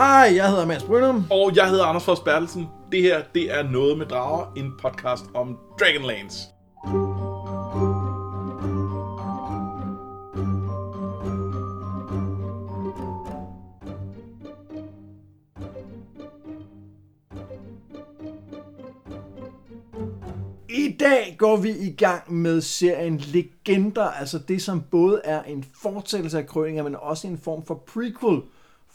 [0.00, 1.24] Hej, jeg hedder Mads Brynum.
[1.30, 2.68] Og jeg hedder Anders Fors Bertelsen.
[2.92, 6.38] Det her, det er Noget med Drager, en podcast om Dragonlance.
[20.68, 25.64] I dag går vi i gang med serien Legender, altså det som både er en
[25.82, 28.42] fortsættelse af krøninger, men også en form for prequel,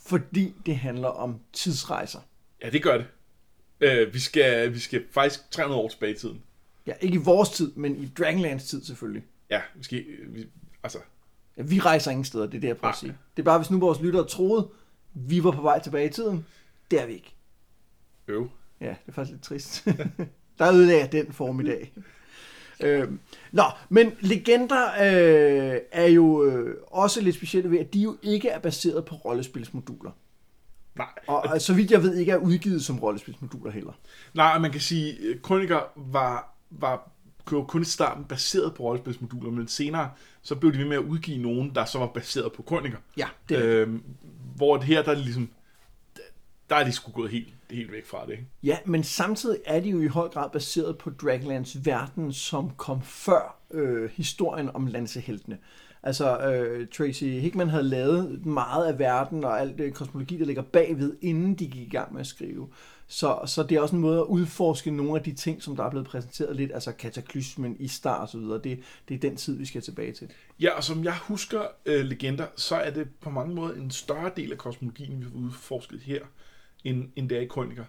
[0.05, 2.19] fordi det handler om tidsrejser.
[2.63, 3.05] Ja, det gør det.
[3.79, 6.41] Øh, vi, skal, vi skal faktisk 300 år tilbage i tiden.
[6.87, 9.23] Ja, ikke i vores tid, men i Dragonlance tid selvfølgelig.
[9.49, 10.05] Ja, vi skal...
[10.27, 10.47] Vi,
[10.83, 10.97] altså,
[11.57, 13.17] Ja, vi rejser ingen steder, det er det, jeg prøver at sige.
[13.37, 14.69] Det er bare, hvis nu vores lyttere troede,
[15.13, 16.45] vi var på vej tilbage i tiden.
[16.91, 17.35] Det er vi ikke.
[18.27, 18.49] øv.
[18.81, 19.85] Ja, det er faktisk lidt trist.
[20.59, 21.93] Der ødelagde jeg den form i dag.
[22.79, 23.19] Øhm,
[23.51, 28.49] nå, men legender øh, er jo øh, også lidt specielle ved, at de jo ikke
[28.49, 30.11] er baseret på rollespilsmoduler.
[30.95, 33.93] Nej, Og, og så vidt jeg ved, ikke er udgivet som rollespilsmoduler heller.
[34.33, 37.11] nej, man kan sige, øh, Kroniker var, var
[37.51, 41.03] jo kun i starten baseret på rollespilsmoduler, men senere så blev de ved med at
[41.03, 42.97] udgive nogen, der så var baseret på Kroniker.
[43.17, 44.03] Ja, det er Øhm,
[44.55, 45.49] hvor det her, der er ligesom,
[46.69, 48.37] der er de sgu gået helt, helt væk fra det?
[48.63, 53.01] Ja, men samtidig er de jo i høj grad baseret på Dragonlance verden, som kom
[53.01, 55.57] før øh, historien om lanseheltene.
[56.03, 60.61] Altså, øh, Tracy Hickman havde lavet meget af verden og alt det kosmologi, der ligger
[60.61, 62.67] bagved, inden de gik i gang med at skrive.
[63.07, 65.83] Så, så det er også en måde at udforske nogle af de ting, som der
[65.83, 68.59] er blevet præsenteret lidt, altså kataklysmen, Istar og så videre.
[68.63, 68.79] Det,
[69.09, 70.29] det er den tid, vi skal tilbage til.
[70.59, 74.31] Ja, og som jeg husker øh, legender, så er det på mange måder en større
[74.35, 76.19] del af kosmologien, vi har udforsket her,
[76.85, 77.85] end, end det er i Kroniker.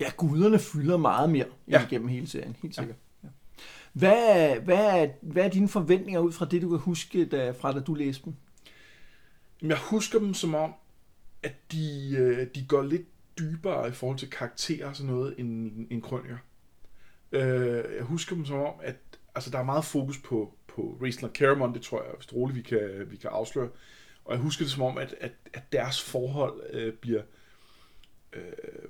[0.00, 1.80] Ja, guderne fylder meget mere ja.
[1.80, 1.86] Ja.
[1.86, 2.96] igennem hele serien, helt sikkert.
[3.22, 3.28] Ja.
[3.92, 7.72] Hvad, hvad, er, hvad er dine forventninger ud fra det, du kan huske da, fra
[7.72, 8.34] da du læste dem?
[9.62, 10.74] Jeg husker dem som om,
[11.42, 13.06] at de, øh, de går lidt
[13.38, 16.36] dybere i forhold til karakterer og sådan noget, end, end Kroniker.
[17.32, 18.96] Øh, jeg husker dem som om, at
[19.34, 22.56] altså, der er meget fokus på, på Raistlin og Caramon, det tror jeg vist roligt,
[22.56, 23.68] vi kan, vi kan afsløre.
[24.24, 27.22] Og jeg husker det som om, at, at, at deres forhold øh, bliver...
[28.34, 28.88] Øh,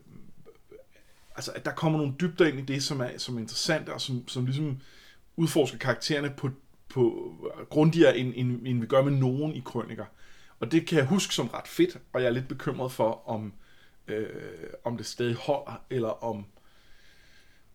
[1.36, 4.00] altså, at der kommer nogle dybder ind i det, som er, som er interessant, og
[4.00, 4.80] som, som ligesom
[5.36, 6.50] udforsker karaktererne på,
[6.88, 7.34] på
[7.70, 10.04] grundigere, end, end, end vi gør med nogen i krøniker.
[10.60, 13.52] Og det kan jeg huske som ret fedt, og jeg er lidt bekymret for, om,
[14.06, 14.26] øh,
[14.84, 16.46] om det stadig holder, eller om,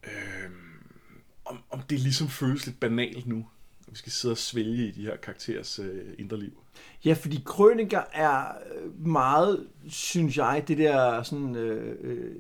[0.04, 0.50] øh,
[1.46, 3.48] om, om det ligesom føles lidt banalt nu.
[3.92, 6.52] Vi skal sidde og svælge i de her karakterers øh, indre liv.
[7.06, 8.40] Ja, fordi krøniker er
[8.76, 12.32] øh, meget, synes jeg, det der sådan, øh, øh,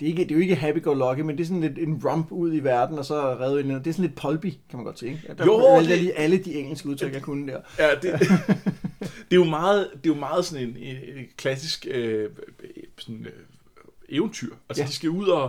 [0.00, 2.32] det, er ikke, det er jo ikke happy-go-lucky, men det er sådan lidt en rump
[2.32, 4.98] ud i verden, og så redde en Det er sådan lidt pulpy, kan man godt
[4.98, 5.12] sige.
[5.12, 5.34] Ikke?
[5.38, 7.60] Der Jo, valgte det- lige alle de engelske udtryk, jeg kunne der.
[7.78, 8.20] Ja, det,
[9.00, 12.30] det, er jo meget, det er jo meget sådan en, en, en klassisk øh,
[12.98, 13.32] sådan, øh,
[14.08, 14.54] eventyr.
[14.68, 14.84] Altså, Ja.
[14.84, 14.88] ja.
[14.88, 15.42] de skal ud og,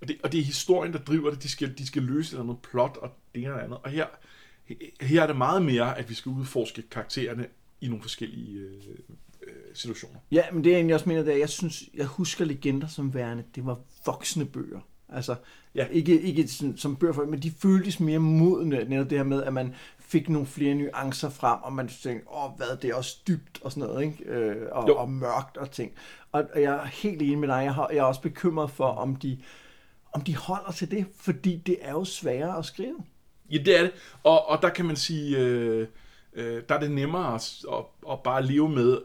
[0.00, 1.42] og det, og det er historien, der driver det.
[1.42, 3.78] De skal, de skal løse et eller andet plot og det ene og det andet.
[3.82, 4.06] Og her,
[5.00, 7.46] her er det meget mere, at vi skal udforske karaktererne
[7.80, 8.72] i nogle forskellige øh,
[9.42, 10.18] øh, situationer.
[10.30, 12.86] Ja, men det jeg egentlig også mener, det er, at jeg synes, jeg husker legender
[12.86, 14.80] som værende, det var voksne bøger.
[15.08, 15.34] Altså,
[15.74, 15.86] ja.
[15.86, 19.42] Ikke, ikke sådan, som bøger for, men de føltes mere modne, netop det her med,
[19.42, 23.18] at man fik nogle flere nuancer frem, og man tænkte, åh, hvad, det er også
[23.28, 24.24] dybt og sådan noget, ikke?
[24.24, 24.96] Øh, og, Jo.
[24.96, 25.92] og mørkt og ting.
[26.32, 28.86] Og, og jeg er helt enig med dig, jeg, har, jeg er også bekymret for,
[28.86, 29.38] om de,
[30.12, 32.96] om de holder til det, fordi det er jo sværere at skrive.
[33.52, 33.92] Ja, det er det.
[34.22, 35.86] Og, og der kan man sige, øh,
[36.34, 38.98] øh, der er det nemmere at, at, at bare leve med,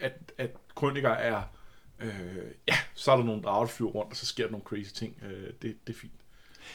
[0.00, 1.42] at, at krøniker er,
[2.00, 2.10] øh,
[2.68, 4.92] ja, så er der nogle drager, der flyver rundt, og så sker der nogle crazy
[4.92, 5.16] ting.
[5.24, 6.12] Øh, det, det er fint.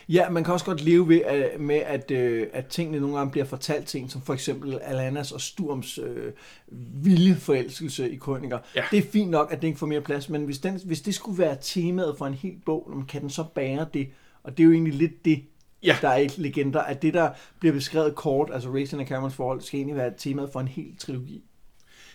[0.10, 3.32] Ja, man kan også godt leve ved, at, med, at, øh, at tingene nogle gange
[3.32, 6.34] bliver fortalt ting, som for eksempel Alanas og Sturms øh,
[7.04, 8.60] vilde forelskelse i krøniker.
[8.76, 8.84] Ja.
[8.92, 11.16] Det er fint nok, at det ikke får mere plads, men hvis, den, hvis det
[11.16, 14.10] skulle være temaet for en hel bog, kan den så bære det?
[14.44, 15.44] Og det er jo egentlig lidt det,
[15.84, 15.98] Ja.
[16.02, 19.62] der er i legender, at det, der bliver beskrevet kort, altså Raisin og Camerons forhold,
[19.62, 21.44] skal egentlig være temaet for en hel trilogi.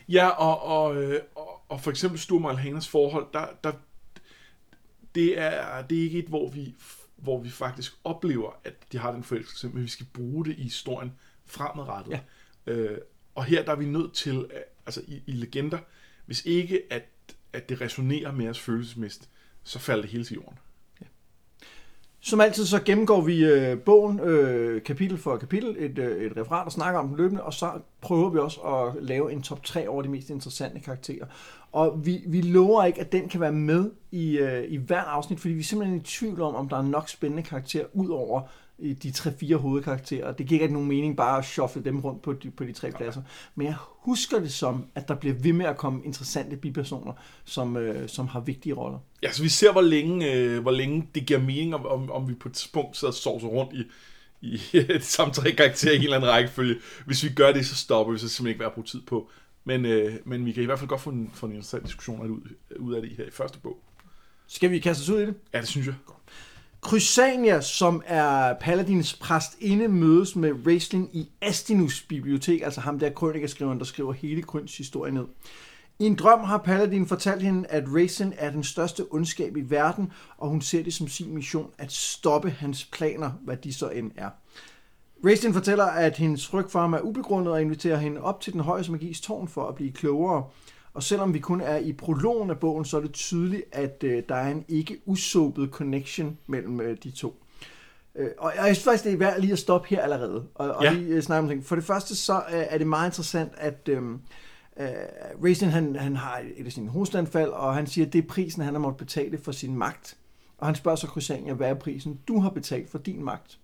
[0.08, 3.72] Ja, og, og, øh, og, og for eksempel Sturm og Alhanas forhold, der, der,
[5.14, 6.74] det, er, det er ikke et, hvor vi,
[7.16, 10.62] hvor vi faktisk oplever, at de har den forelskelse, men vi skal bruge det i
[10.62, 11.12] historien
[11.46, 12.12] fremadrettet.
[12.66, 12.72] Ja.
[12.72, 12.98] Øh,
[13.34, 15.78] og her der er vi nødt til, at- altså i, i legender,
[16.26, 17.04] hvis ikke at,
[17.52, 19.28] at det resonerer med os følelsesmæssigt,
[19.64, 20.58] så falder det hele til jorden.
[22.26, 26.66] Som altid så gennemgår vi øh, bogen øh, kapitel for kapitel, et, øh, et referat
[26.66, 29.88] og snakker om den løbende, og så prøver vi også at lave en top 3
[29.88, 31.26] over de mest interessante karakterer.
[31.72, 35.40] Og vi, vi lover ikke, at den kan være med i, øh, i hver afsnit,
[35.40, 38.42] fordi vi er simpelthen i tvivl om, om der er nok spændende karakterer ud over
[38.78, 40.32] i de tre-fire hovedkarakterer.
[40.32, 42.90] Det giver ikke nogen mening bare at shuffle dem rundt på de, på de tre
[42.90, 43.22] pladser.
[43.54, 47.12] Men jeg husker det som, at der bliver ved med at komme interessante bipersoner,
[47.44, 48.98] som, øh, som har vigtige roller.
[49.22, 52.28] Ja, så vi ser, hvor længe, øh, hvor længe det giver mening, om, om, om
[52.28, 53.84] vi på et tidspunkt sidder og sovser rundt i,
[54.40, 54.60] i
[54.98, 56.76] de samme tre karakterer i en eller anden rækkefølge.
[57.06, 59.30] Hvis vi gør det, så stopper vi, så simpelthen ikke være at bruge tid på.
[59.64, 62.30] Men, øh, men vi kan i hvert fald godt få en, få en interessant diskussion
[62.30, 62.40] ud,
[62.76, 63.78] ud af det her i første bog.
[64.46, 65.34] Skal vi kaste os ud i det?
[65.52, 65.94] Ja, det synes jeg.
[66.84, 73.10] Crysania, som er Paladins præst inde, mødes med Raistlin i Astinus bibliotek, altså ham der
[73.10, 75.24] krønikaskriveren, der skriver hele Kryns historie ned.
[75.98, 80.12] I en drøm har Paladin fortalt hende, at Raistlin er den største ondskab i verden,
[80.38, 84.10] og hun ser det som sin mission at stoppe hans planer, hvad de så end
[84.16, 84.30] er.
[85.24, 88.60] Raistlin fortæller, at hendes frygt for ham er ubegrundet og inviterer hende op til den
[88.60, 90.44] højeste magis tårn for at blive klogere.
[90.94, 94.22] Og selvom vi kun er i prologen af bogen, så er det tydeligt, at øh,
[94.28, 97.42] der er en ikke usåbet connection mellem øh, de to.
[98.14, 100.84] Øh, og jeg synes faktisk, det er værd lige at stoppe her allerede, og, og
[100.84, 100.92] Ja.
[100.92, 101.64] lige øh, snakke om ting.
[101.64, 104.02] For det første, så øh, er det meget interessant, at øh,
[105.44, 108.62] Raisin, han, han har et af sine hosteanfald, og han siger, at det er prisen,
[108.62, 110.16] han har måttet betale for sin magt.
[110.58, 113.58] Og han spørger så Crysania, hvad er prisen, du har betalt for din magt?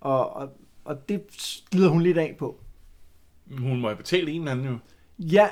[0.00, 0.48] Og, og,
[0.84, 1.22] og det
[1.70, 2.60] glider hun lidt af på.
[3.58, 4.78] Hun må have betalt en eller anden jo.
[5.18, 5.48] Ja,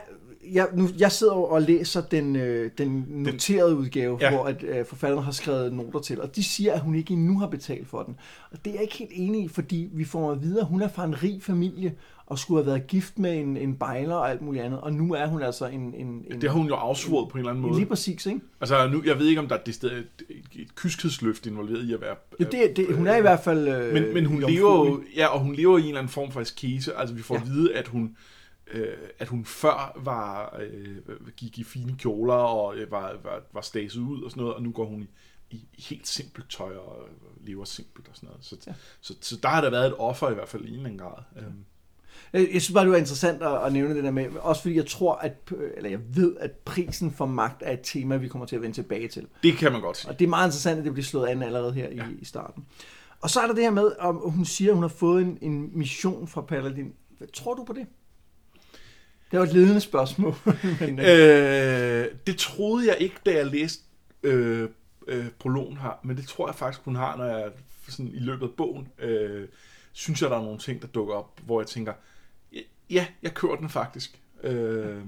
[0.53, 4.27] jeg, nu, jeg sidder jo og læser den, øh, den noterede udgave, Ja.
[4.27, 4.37] ja.
[4.37, 7.39] hvor at, øh, forfatteren har skrevet noter til, og de siger, at hun ikke endnu
[7.39, 8.17] har betalt for den.
[8.51, 10.83] Og det er jeg ikke helt enig i, fordi vi får at vide, at hun
[10.83, 11.93] er fra en rig familie,
[12.27, 15.15] og skulle have været gift med en, en bejler og alt muligt andet, og nu
[15.15, 15.81] er hun altså en...
[15.81, 17.75] en, en Det har hun jo afsvoret på en eller anden måde.
[17.79, 18.41] Lige præcis, ikke?
[18.61, 20.07] Altså, nu, jeg ved ikke, om der er det sted, et,
[20.55, 22.15] et, kyskhedsløft involveret i at være...
[22.41, 25.27] Jo, det, det, hun er i hvert fald øh, men, men hun lever jo, ja,
[25.27, 26.97] og hun lever i en eller anden form for askese.
[26.97, 27.41] Altså, vi får ja.
[27.41, 27.47] Ja.
[27.47, 28.17] at vide, at hun,
[28.71, 30.97] øh, at hun før var, øh,
[31.37, 34.63] gik i fine kjoler og øh, var, var, var staset ud og sådan noget, og
[34.63, 35.07] nu går hun i,
[35.51, 37.09] i, i helt simpelt tøj og
[37.41, 38.45] lever simpelt og sådan noget.
[38.45, 38.73] Så, ja.
[39.01, 40.99] Så, så, der har der været et offer i hvert fald i en eller anden
[40.99, 41.23] grad.
[41.37, 41.41] Ja.
[41.41, 41.65] Øhm,
[42.33, 44.87] Jeg, synes bare, det var interessant at, at nævne det der med, også fordi jeg
[44.87, 48.57] tror, at, eller jeg ved, at prisen for magt er et tema, vi kommer til
[48.57, 49.27] at vende tilbage til.
[49.43, 50.11] det kan man godt sige.
[50.11, 51.95] Og det er meget interessant, at det bliver slået an allerede her Ja.
[51.95, 52.09] ja.
[52.09, 52.67] i, i starten.
[53.21, 55.39] Og så er der det her med, om hun siger, at hun har fået en,
[55.41, 56.93] en mission fra Paladin.
[57.19, 57.87] Hvad tror du på det?
[59.31, 60.35] Det var et ledende spørgsmål.
[60.81, 63.83] Men, øh, Øh, det troede jeg ikke, da jeg læste
[64.23, 64.69] øh,
[65.09, 67.51] øh, prologen her, men det tror jeg faktisk, hun har, når jeg
[67.89, 69.49] sådan, i løbet af bogen, øh,
[69.93, 71.93] synes jeg, der er nogle ting, der dukker op, hvor jeg tænker,
[72.91, 74.21] ja, jeg kører den faktisk.
[74.43, 75.01] Øh,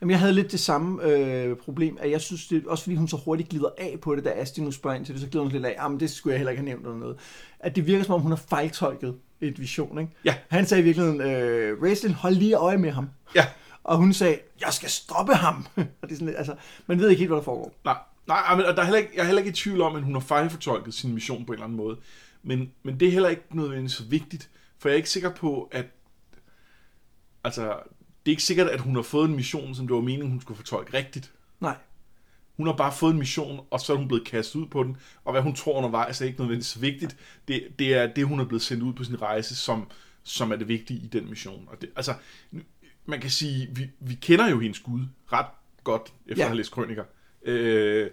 [0.00, 3.08] Jamen, jeg havde lidt det samme øh, problem, at jeg synes, det også fordi hun
[3.08, 5.42] så hurtigt glider af på det, da Asti nu spørger ind til det, så glider
[5.42, 7.16] hun lidt af, jamen det skulle jeg heller ikke have nævnt eller noget.
[7.60, 10.12] At det virker som om, hun har fejltolket et vision, ikke?
[10.24, 10.34] Ja.
[10.48, 13.10] Han sagde i virkeligheden, øh, Raislin, hold lige øje med ham.
[13.34, 13.46] ja,
[13.84, 15.66] Og hun sagde, jeg skal stoppe ham.
[16.02, 16.54] og det er sådan altså,
[16.86, 17.74] man ved ikke helt, hvad der foregår.
[17.84, 17.96] nej,
[18.26, 20.02] nej men, og der er heller ikke, jeg er heller ikke i tvivl om, at
[20.02, 21.96] hun har fejlfortolket sin mission på en eller anden måde.
[22.42, 25.68] Men, men det er heller ikke nødvendigvis så vigtigt, for jeg er ikke sikker på,
[25.72, 25.86] at
[27.44, 27.62] altså,
[28.26, 30.40] det er ikke sikkert, at hun har fået en mission, som det var meningen, hun
[30.40, 31.32] skulle fortolke rigtigt.
[31.60, 31.76] Nej.
[32.58, 34.96] Hun har bare fået en mission, og så er hun blevet kastet ud på den.
[35.24, 37.16] Og hvad hun tror undervejs er ikke nødvendigvis vigtigt.
[37.48, 39.90] Det, det er det, hun er blevet sendt ud på sin rejse, som,
[40.22, 41.68] som er det vigtige i den mission.
[41.70, 42.14] Og det, altså,
[43.06, 45.00] man kan sige, vi, vi kender jo hendes Gud
[45.32, 45.46] ret
[45.84, 46.42] godt, efter ja.
[46.42, 47.04] At have læst krøniker.
[47.44, 48.10] Øh,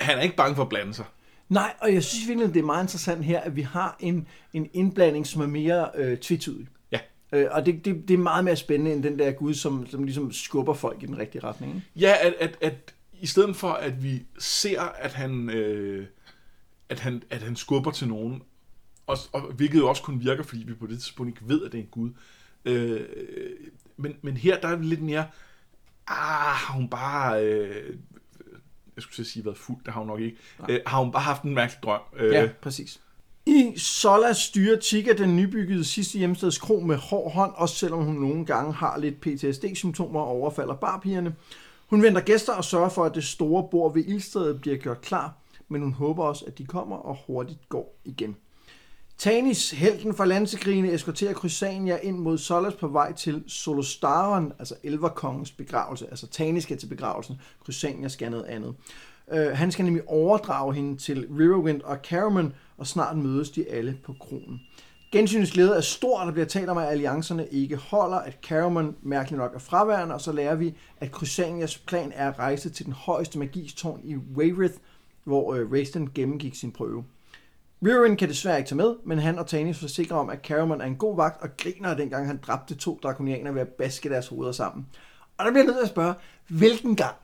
[0.00, 1.04] han er ikke bange for at blande sig.
[1.48, 4.70] Nej, og jeg synes virkelig, det er meget interessant her, at vi har en, en
[4.72, 6.68] indblanding, som er mere øh, tvetydig.
[6.92, 6.98] Ja.
[7.32, 10.04] Øh, og det, det, det er meget mere spændende end den der Gud, som, som
[10.04, 11.74] ligesom skubber folk i den rigtige retning.
[11.74, 11.86] Ikke?
[11.96, 16.06] Ja, at, at, at i stedet for, at vi ser, at han, øh,
[16.88, 18.42] at han, at han skubber til nogen,
[19.06, 21.72] og, og hvilket jo også kun virker, fordi vi på det tidspunkt ikke ved, at
[21.72, 22.10] det er en Gud.
[22.64, 23.00] Øh,
[23.96, 25.26] men, men her, der er det lidt mere,
[26.06, 27.96] ah, har hun bare, øh,
[28.96, 30.36] jeg skulle sige, været fuld, det har hun nok ikke,
[30.68, 32.00] øh, har hun bare haft en mærkelig drøm.
[32.16, 33.00] Øh, Ja, præcis.
[33.46, 38.14] I Sola styrer Chica den nybyggede sidste hjemsteds kro med hård hånd, også selvom hun
[38.14, 41.34] nogle gange har lidt PTSD-symptomer og overfalder barpigerne.
[41.90, 45.34] Hun venter gæster og sørger for, at det store bord ved ildstedet bliver gjort klar,
[45.68, 48.36] men hun håber også, at de kommer og hurtigt går igen.
[49.18, 55.50] Tanis, helten fra landsekrigene, eskorterer Chrysania ind mod Solas på vej til Solostaren, altså Elverkongens
[55.50, 56.06] begravelse.
[56.10, 58.74] Altså Tanis skal til begravelsen, Chrysania skal noget andet.
[59.26, 63.98] Uh, han skal nemlig overdrage hende til Riverwind og Caramon, og snart mødes de alle
[64.04, 64.60] på kronen.
[65.12, 69.38] Gensynets glæde er stor, der bliver talt om, at alliancerne ikke holder, at Caramon mærkeligt
[69.38, 72.92] nok er fraværende, og så lærer vi, at Crysanias plan er at rejse til den
[72.92, 74.74] højeste magistårn i Wayrith,
[75.24, 77.04] hvor uh, Raistlin gennemgik sin prøve.
[77.86, 80.84] Riverwind kan desværre ikke tage med, men han og Tanis forsikrer om, at Caramon er
[80.84, 84.52] en god vagt, og griner dengang han dræbte to drakonianer ved at baske deres hoveder
[84.52, 84.86] sammen.
[85.38, 86.14] Og der bliver jeg nødt til at spørge,
[86.48, 87.14] hvilken gang?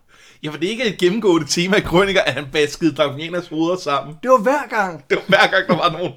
[0.42, 3.76] Ja, for det er ikke et gennemgående tema i krøniker, at han baskede dragonianers hoveder
[3.76, 4.16] sammen.
[4.22, 5.04] Det var hver gang.
[5.10, 6.12] Det var hver gang, der var nogen.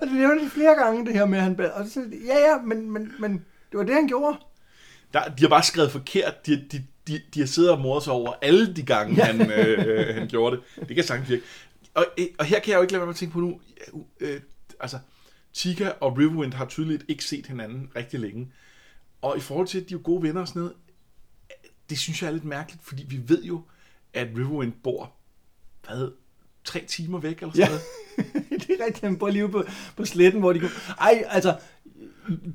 [0.00, 1.60] Og det nævner de flere gange, det her med, at han...
[1.74, 3.32] Og så, ja, ja, men, men, men
[3.70, 4.38] det var det, han gjorde.
[5.12, 6.46] Der, de har bare skrevet forkert.
[6.46, 9.24] De, de, de, de har siddet og mordet sig over alle de gange, ja.
[9.24, 10.88] han, øh, han gjorde det.
[10.88, 11.42] Det kan sagtens virke.
[11.94, 13.60] Og, øh, og her kan jeg jo ikke lade være med at tænke på nu,
[14.20, 14.40] øh,
[14.80, 14.98] altså,
[15.54, 18.52] Chica og Riverwind har tydeligt ikke set hinanden rigtig længe.
[19.22, 20.76] Og i forhold til, at de er gode venner og sådan noget,
[21.90, 23.62] det synes jeg er lidt mærkeligt, fordi vi ved jo,
[24.14, 25.12] at Riverwind bor,
[25.86, 26.12] hvad,
[26.64, 27.78] tre timer væk eller sådan ja.
[28.48, 28.62] noget.
[28.86, 29.64] rigtigt, han bor lige på,
[29.96, 30.68] på sletten, hvor de går...
[31.00, 31.56] Ej, altså,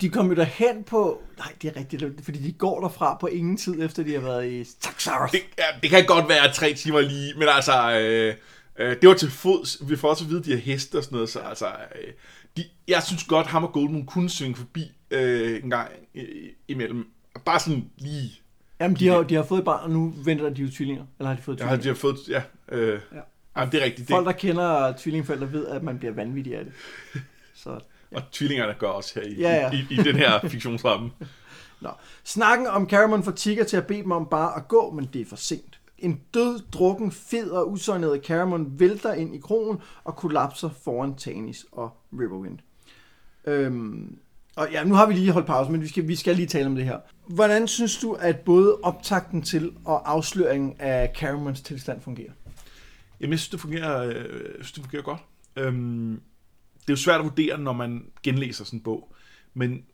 [0.01, 1.21] de kommer jo derhen på...
[1.37, 4.51] Nej, det er rigtigt, fordi de går derfra på ingen tid, efter de har været
[4.51, 5.31] i Taxars.
[5.31, 7.99] Det, ja, det kan godt være tre timer lige, men altså...
[7.99, 8.35] Øh,
[8.79, 9.89] øh, det var til fods.
[9.89, 11.65] Vi får også at vide, at de har heste og sådan noget, så altså...
[11.65, 12.13] Øh,
[12.57, 16.25] de, jeg synes godt, ham og Goldmoon kunne synge forbi øh, en gang øh,
[16.67, 17.07] imellem.
[17.45, 18.31] Bare sådan lige...
[18.79, 21.05] Jamen, de har, de har fået et barn, og nu venter de jo tvillinger.
[21.19, 21.77] Eller har de fået tvillinger?
[21.77, 22.15] Ja, de har fået...
[22.29, 22.41] Ja,
[22.71, 23.19] øh, ja.
[23.57, 24.07] Jamen, det er rigtigt.
[24.07, 26.73] Folk, der kender tvillingforældre, ved, at man bliver vanvittig af det.
[27.55, 27.79] Så,
[28.11, 28.17] ja.
[28.17, 29.71] Og tvillingerne gør også her i, ja, ja.
[29.71, 31.11] i, i, den her fiktionsramme.
[31.81, 31.89] Nå.
[32.23, 35.21] Snakken om Caramon får Tigger til at bede dem om bare at gå, men det
[35.21, 35.79] er for sent.
[35.97, 41.65] En død, drukken, fed og usøjnet Caramon vælter ind i krogen og kollapser foran Tanis
[41.71, 42.59] og Riverwind.
[43.45, 44.17] Øhm,
[44.55, 46.65] og ja, nu har vi lige holdt pause, men vi skal, vi skal lige tale
[46.65, 46.97] om det her.
[47.27, 52.31] Hvordan synes du, at både optakten til og afsløringen af Caramons tilstand fungerer?
[53.25, 55.21] Jamen, jeg synes, det fungerer, øh, synes, det fungerer godt.
[55.55, 56.21] Øhm,
[56.73, 59.15] det er jo svært at vurdere, når man genlæser sådan en bog.
[59.53, 59.85] Men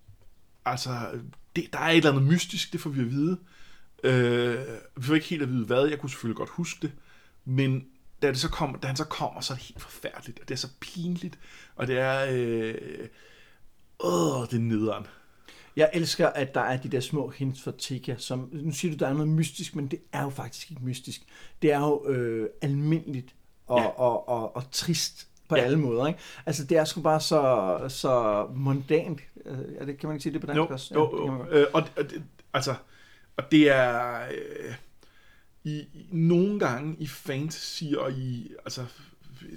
[0.66, 1.20] altså,
[1.56, 3.38] det, der er et eller andet mystisk, det får vi at vide.
[4.04, 4.58] Øh,
[4.98, 6.92] vi får ikke helt at vide hvad, jeg kunne selvfølgelig godt huske det.
[7.46, 7.86] Men
[8.22, 10.54] da, det så kommer, da han så kommer, så er det helt forfærdeligt, og det
[10.54, 11.40] er så pinligt,
[11.76, 12.28] og det er...
[12.32, 13.08] Øh,
[14.00, 15.08] åh, det er nederen.
[15.76, 18.98] Jeg elsker, at der er de der små hints for Tika, som, nu siger du,
[18.98, 21.22] der er noget mystisk, men det er jo faktisk ikke mystisk.
[21.62, 23.36] Det er jo øh, almindeligt
[23.68, 23.88] og, ja.
[23.88, 25.62] og, og, og trist på ja.
[25.62, 26.08] alle måder.
[26.08, 26.20] Ikke?
[26.46, 29.22] Altså, det er sgu bare så, så mondant.
[29.46, 30.94] Øh, er det, kan man ikke sige det på dansk jo, også?
[30.94, 31.46] Ja, jo.
[31.50, 32.24] Øh, og, og, det,
[32.54, 32.76] altså,
[33.38, 34.22] og det er...
[34.22, 34.76] Øh,
[35.64, 38.54] i, i, nogle gange i fantasy og i...
[38.66, 38.86] Altså,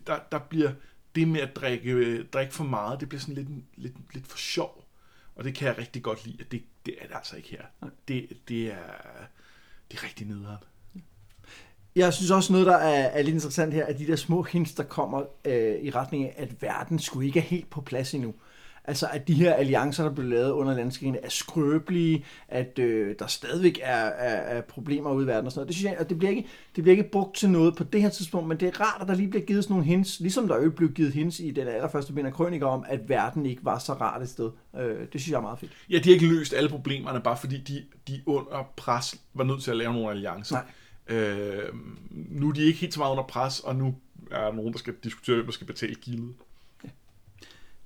[0.06, 0.72] der, der bliver
[1.14, 4.83] det med at drikke, drikke for meget, det bliver sådan lidt, lidt, lidt for sjov.
[5.36, 7.90] Og det kan jeg rigtig godt lide, at det, det er det altså ikke her.
[8.08, 8.76] Det, det, er,
[9.90, 10.58] det er rigtig nederen.
[11.96, 14.74] Jeg synes også noget, der er, er lidt interessant her, at de der små hints,
[14.74, 18.34] der kommer øh, i retning af, at verden skulle ikke er helt på plads endnu.
[18.86, 23.26] Altså, at de her alliancer, der blev lavet under landskrigen, er skrøbelige, at øh, der
[23.26, 25.68] stadigvæk er, er, er problemer ude i verden og sådan noget.
[25.68, 28.02] Det synes jeg, at det bliver, ikke, det bliver ikke brugt til noget på det
[28.02, 30.48] her tidspunkt, men det er rart, at der lige bliver givet sådan nogle hints, ligesom
[30.48, 33.64] der jo blev givet hints i den allerførste bind af krøniker om, at verden ikke
[33.64, 34.50] var så rart et sted.
[34.78, 35.72] Øh, det synes jeg er meget fedt.
[35.90, 39.62] Ja, de har ikke løst alle problemerne, bare fordi de, de under pres var nødt
[39.62, 40.56] til at lave nogle alliancer.
[41.08, 41.18] Nej.
[41.18, 41.74] Øh,
[42.10, 43.94] nu er de ikke helt så meget under pres, og nu
[44.30, 46.34] er der nogen, der skal diskutere, hvem der skal betale gildet.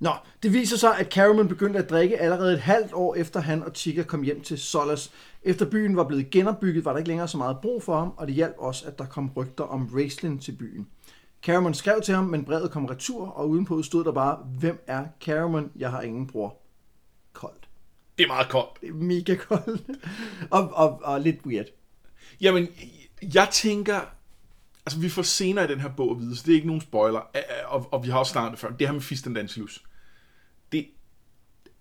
[0.01, 0.11] Nå,
[0.43, 3.71] det viser sig, at Caramon begyndte at drikke allerede et halvt år efter han og
[3.75, 5.13] Chica kom hjem til Solas.
[5.43, 8.27] Efter byen var blevet genopbygget, var der ikke længere så meget brug for ham, og
[8.27, 10.87] det hjalp også, at der kom rygter om Raistlin til byen.
[11.43, 15.07] Caramon skrev til ham, men brevet kom retur, og udenpå stod der bare, hvem er
[15.21, 15.71] Caramon?
[15.77, 16.57] Jeg har ingen bror.
[17.33, 17.69] Koldt.
[18.19, 18.81] Det er meget koldt.
[18.81, 19.83] Det er mega koldt.
[20.57, 21.67] og, og, og lidt weird.
[22.41, 22.69] Jamen,
[23.35, 24.01] jeg tænker,
[24.87, 26.81] altså vi får senere i den her bog at vide, så det er ikke nogen
[26.81, 27.21] spoiler,
[27.67, 29.88] og, og vi har også snakket det før, det her med Fist and Dancelus det,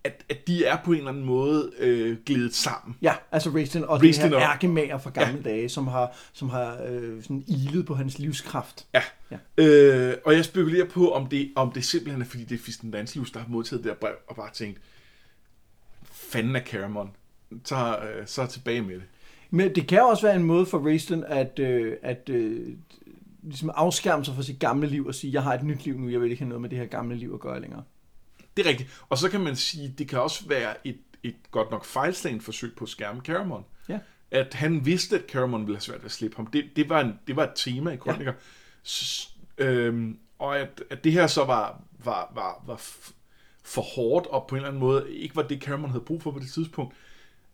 [0.04, 2.96] at, at de er på en eller anden måde øh, glædet sammen.
[3.02, 5.50] Ja, altså Raistlin og Raistlin den her ærkemager fra gamle ja.
[5.50, 8.86] dage, som har, som har øh, sådan ilet på hans livskraft.
[8.94, 9.36] Ja, ja.
[9.58, 12.90] Øh, og jeg spekulerer på, om det, om det simpelthen er, fordi det er Fisten
[12.90, 14.80] Danslus, der har modtaget det her brev, og bare tænkt,
[16.12, 17.10] fanden er Caramon,
[17.64, 19.04] så, øh, så er tilbage med det.
[19.50, 22.68] Men det kan også være en måde for Raistlin at, øh, at øh,
[23.42, 26.08] ligesom afskærme sig fra sit gamle liv og sige, jeg har et nyt liv nu,
[26.08, 27.82] jeg vil ikke have noget med det her gamle liv at gøre længere.
[28.58, 29.02] Det er rigtigt.
[29.08, 32.74] Og så kan man sige, det kan også være et, et godt nok fejlslagende forsøg
[32.76, 33.64] på at skærme Caramon.
[33.88, 33.98] Ja.
[34.30, 36.46] At han vidste, at Caramon ville have svært ved at slippe ham.
[36.46, 38.32] Det, det, var, en, det var et tema i Kroniker.
[39.58, 39.64] Ja.
[39.64, 42.76] Øhm, og at, at det her så var, var, var, var
[43.62, 46.30] for hårdt, og på en eller anden måde ikke var det, Caramon havde brug for
[46.30, 46.94] på det tidspunkt,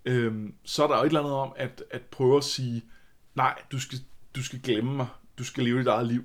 [0.05, 2.85] øhm, så er der jo et eller andet om at, at prøve at sige,
[3.35, 3.99] nej, du skal,
[4.37, 5.07] du skal glemme mig,
[5.39, 6.25] du skal leve dit eget liv.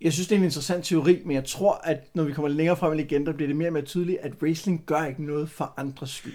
[0.00, 2.76] Jeg synes, det er en interessant teori, men jeg tror, at når vi kommer længere
[2.76, 5.74] frem i legender, bliver det mere og mere tydeligt, at wrestling gør ikke noget for
[5.76, 6.34] andres skyld.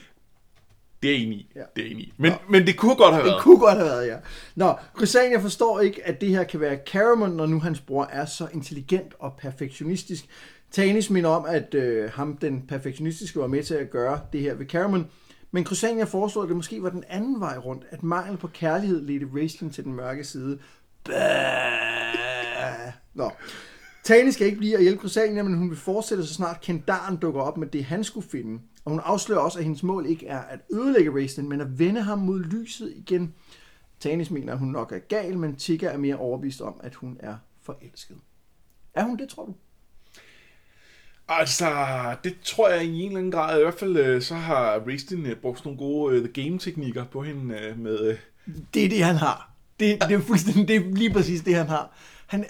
[1.03, 1.47] Det er enig.
[1.55, 1.61] Ja.
[1.75, 2.13] Det er enig.
[2.17, 3.35] Men, men det kunne godt have været.
[3.35, 4.17] Det kunne godt have været, ja.
[4.55, 8.25] Nå, Chrysania forstår ikke, at det her kan være Caramon, når nu hans bror er
[8.25, 10.25] så intelligent og perfektionistisk.
[10.71, 14.53] Tanis minder om, at øh, ham, den perfektionistiske, var med til at gøre det her
[14.53, 15.07] ved Caramon.
[15.51, 19.01] Men Chrysania foreslår, at det måske var den anden vej rundt, at mangel på kærlighed
[19.01, 20.59] ledte wrestling til den mørke side.
[21.03, 21.82] Bæh.
[23.13, 23.31] Nå.
[24.03, 27.41] Tani skal ikke blive at hjælpe Crysania, men hun vil fortsætte, så snart Kendaren dukker
[27.41, 28.59] op med det, han skulle finde.
[28.85, 32.01] Og hun afslører også, at hendes mål ikke er at ødelægge Raistlin, men at vende
[32.01, 33.33] ham mod lyset igen.
[33.99, 37.17] Tanis mener, at hun nok er gal, men Tika er mere overbevist om, at hun
[37.19, 38.17] er forelsket.
[38.93, 39.53] Er hun det, tror du?
[41.27, 41.69] Altså,
[42.23, 43.59] det tror jeg i en eller anden grad.
[43.59, 47.23] I hvert fald øh, så har Raistlin øh, brugt nogle gode uh, The Game-teknikker på
[47.23, 48.09] hende uh, med...
[48.09, 48.15] Uh...
[48.73, 49.51] Det er det, han har.
[49.79, 51.97] Det, det er fuldstændig, det er lige præcis det, han har.
[52.33, 52.45] Han,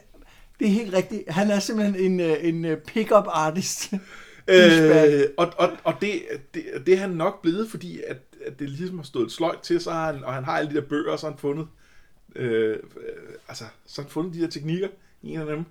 [0.59, 1.31] det er helt rigtigt.
[1.31, 2.19] Han er simpelthen en,
[2.55, 3.93] en pick-up artist.
[4.47, 6.21] øh, og og, og det,
[6.53, 9.81] det, det er han nok blevet, fordi at, at det ligesom har stået sløjt til,
[9.81, 11.67] så har han, og han har alle de der bøger, og så har han fundet,
[12.35, 12.77] øh,
[13.47, 14.87] altså, så har han fundet de der teknikker
[15.23, 15.65] en af dem.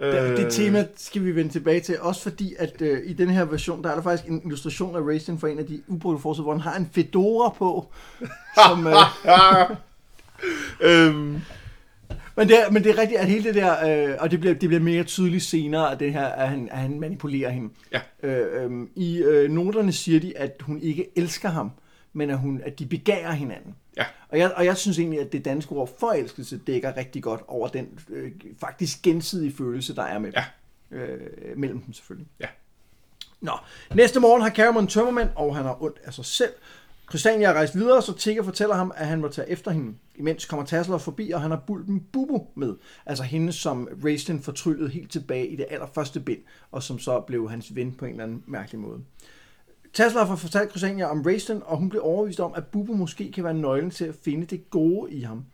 [0.00, 3.44] Det, det tema skal vi vende tilbage til, også fordi, at øh, i den her
[3.44, 6.42] version, der er der faktisk en illustration af Racing for en af de ubrugte forsøg,
[6.42, 7.92] hvor han har en fedora på,
[8.66, 8.86] som...
[8.86, 8.96] øh,
[11.08, 11.40] øhm.
[12.36, 14.54] Men det, er, men det er rigtigt, at hele det der, øh, og det bliver,
[14.54, 17.74] det bliver mere tydeligt senere, at, det her, at, han, at han manipulerer hende.
[17.92, 18.00] Ja.
[18.22, 21.70] Øh, øh, I øh, noterne siger de, at hun ikke elsker ham,
[22.12, 23.74] men at, hun, at de begærer hinanden.
[23.96, 24.04] Ja.
[24.28, 27.68] Og jeg, og jeg synes egentlig, at det danske ord forelskelse dækker rigtig godt over
[27.68, 30.44] den øh, faktisk gensidige følelse, der er med ja.
[30.96, 31.20] øh,
[31.56, 32.28] mellem dem selvfølgelig.
[32.40, 32.46] Ja.
[33.40, 33.52] Nå,
[33.94, 36.52] næste morgen har Cameron tømmermænd, og han har ondt af sig selv.
[37.12, 39.94] Christiania er rejst videre, så Tigger fortæller ham, at han må tage efter hende.
[40.14, 42.74] Imens kommer Tassler forbi, og han har bulten Bubu med.
[43.06, 46.38] Altså hende, som Raistlin fortryllede helt tilbage i det allerførste bind,
[46.70, 49.00] og som så blev hans ven på en eller anden mærkelig måde.
[49.92, 53.44] Tasla har fortalt Christiania om Raistlin, og hun blev overbevist om, at Bubu måske kan
[53.44, 55.44] være nøglen til at finde det gode i ham.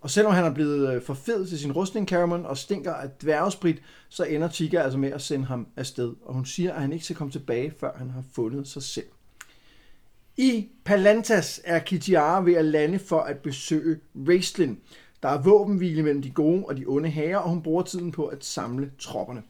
[0.00, 3.10] Og selvom han er blevet øh, for fed til sin rustning, Caramon, og stinker af
[3.10, 6.12] dværgesprit, så ender Tigger altså med at sende ham afsted.
[6.24, 9.06] Og hun siger, at han ikke skal komme tilbage, før han har fundet sig selv.
[10.36, 14.78] I Palantas er Kitiara ved at lande for at besøge Raistlin.
[15.22, 18.26] Der er våbenhvile mellem de gode og de onde herrer, og hun bruger tiden på
[18.26, 19.42] at samle tropperne.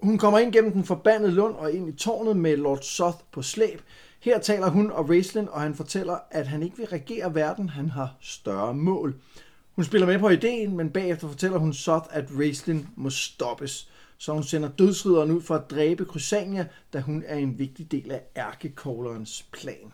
[0.00, 3.42] Hun kommer ind gennem den forbandede lund og ind i tårnet med Lord Soth på
[3.42, 3.80] slæb.
[4.20, 7.90] Her taler hun og Raistlin, og han fortæller, at han ikke vil regere verden, han
[7.90, 9.14] har større mål.
[9.72, 13.90] Hun spiller med på ideen, men bagefter fortæller hun Soth, at Raistlin må stoppes.
[14.18, 18.10] Så hun sender dødsridderen ud for at dræbe Crysania, da hun er en vigtig del
[18.10, 19.92] af ærkekoglerens plan.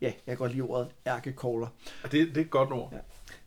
[0.00, 1.66] Ja, jeg kan godt lide ordet ærkekåler.
[2.02, 2.88] Det, det er et godt ord.
[2.92, 2.98] Ja.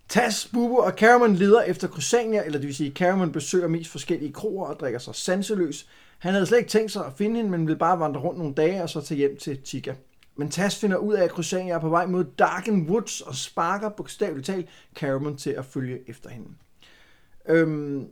[0.09, 4.33] Tas, Bubu og Cameron leder efter Crysania, eller det vil sige, Cameron besøger mest forskellige
[4.33, 5.87] kroer og drikker sig sanseløs.
[6.19, 8.53] Han havde slet ikke tænkt sig at finde hende, men ville bare vandre rundt nogle
[8.53, 9.93] dage og så tage hjem til Tika.
[10.35, 13.89] Men Tas finder ud af, at Crysania er på vej mod Darken Woods og sparker
[13.89, 16.47] bogstaveligt talt Cameron til at følge efter hende.
[17.49, 18.07] Øhm,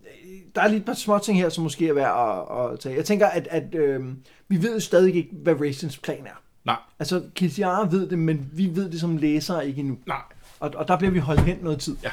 [0.55, 2.95] der er lige et par små ting her, som måske er værd at, at tage.
[2.95, 6.41] Jeg tænker, at, at øhm, vi ved stadig ikke, hvad Racings plan er.
[6.65, 6.77] Nej.
[6.99, 9.97] Altså, Kitiara ved det, men vi ved det som læsere ikke endnu.
[10.07, 10.21] Nej.
[10.59, 11.97] Og, og der bliver vi holdt hen noget tid.
[12.03, 12.11] Ja.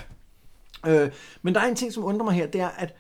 [0.87, 2.94] Øh, men der er en ting, som undrer mig her, det er, at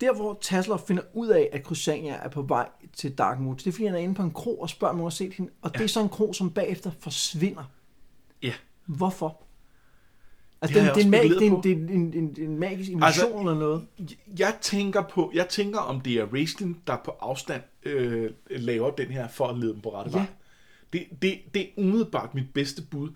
[0.00, 3.72] der hvor Tasler finder ud af, at Crusania er på vej til Darkmood, det er
[3.72, 5.50] fordi, han er inde på en kro og spørger, om nogen har set hende.
[5.62, 5.78] Og ja.
[5.78, 7.64] det er så en kro, som bagefter forsvinder.
[8.42, 8.52] Ja.
[8.86, 9.42] Hvorfor?
[10.62, 13.06] Altså, det, det, er mag, det, er en, det er en, en, en, magisk illusion
[13.06, 13.86] altså, eller noget.
[14.38, 19.06] Jeg tænker på, jeg tænker om det er Raistlin, der på afstand øh, laver den
[19.06, 20.26] her for at lede dem på rette ja.
[20.92, 23.10] Det, det, det er umiddelbart mit bedste bud.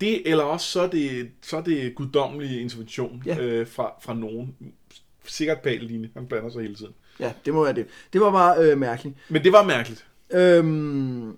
[0.00, 3.38] Det, eller også så er det, så er det guddommelig intervention ja.
[3.38, 4.56] øh, fra, fra nogen.
[5.24, 6.92] Sikkert Pageline, han blander sig hele tiden.
[7.20, 7.86] Ja, det må være det.
[8.12, 9.16] Det var bare øh, mærkeligt.
[9.28, 10.06] Men det var mærkeligt.
[10.30, 11.36] Øhm,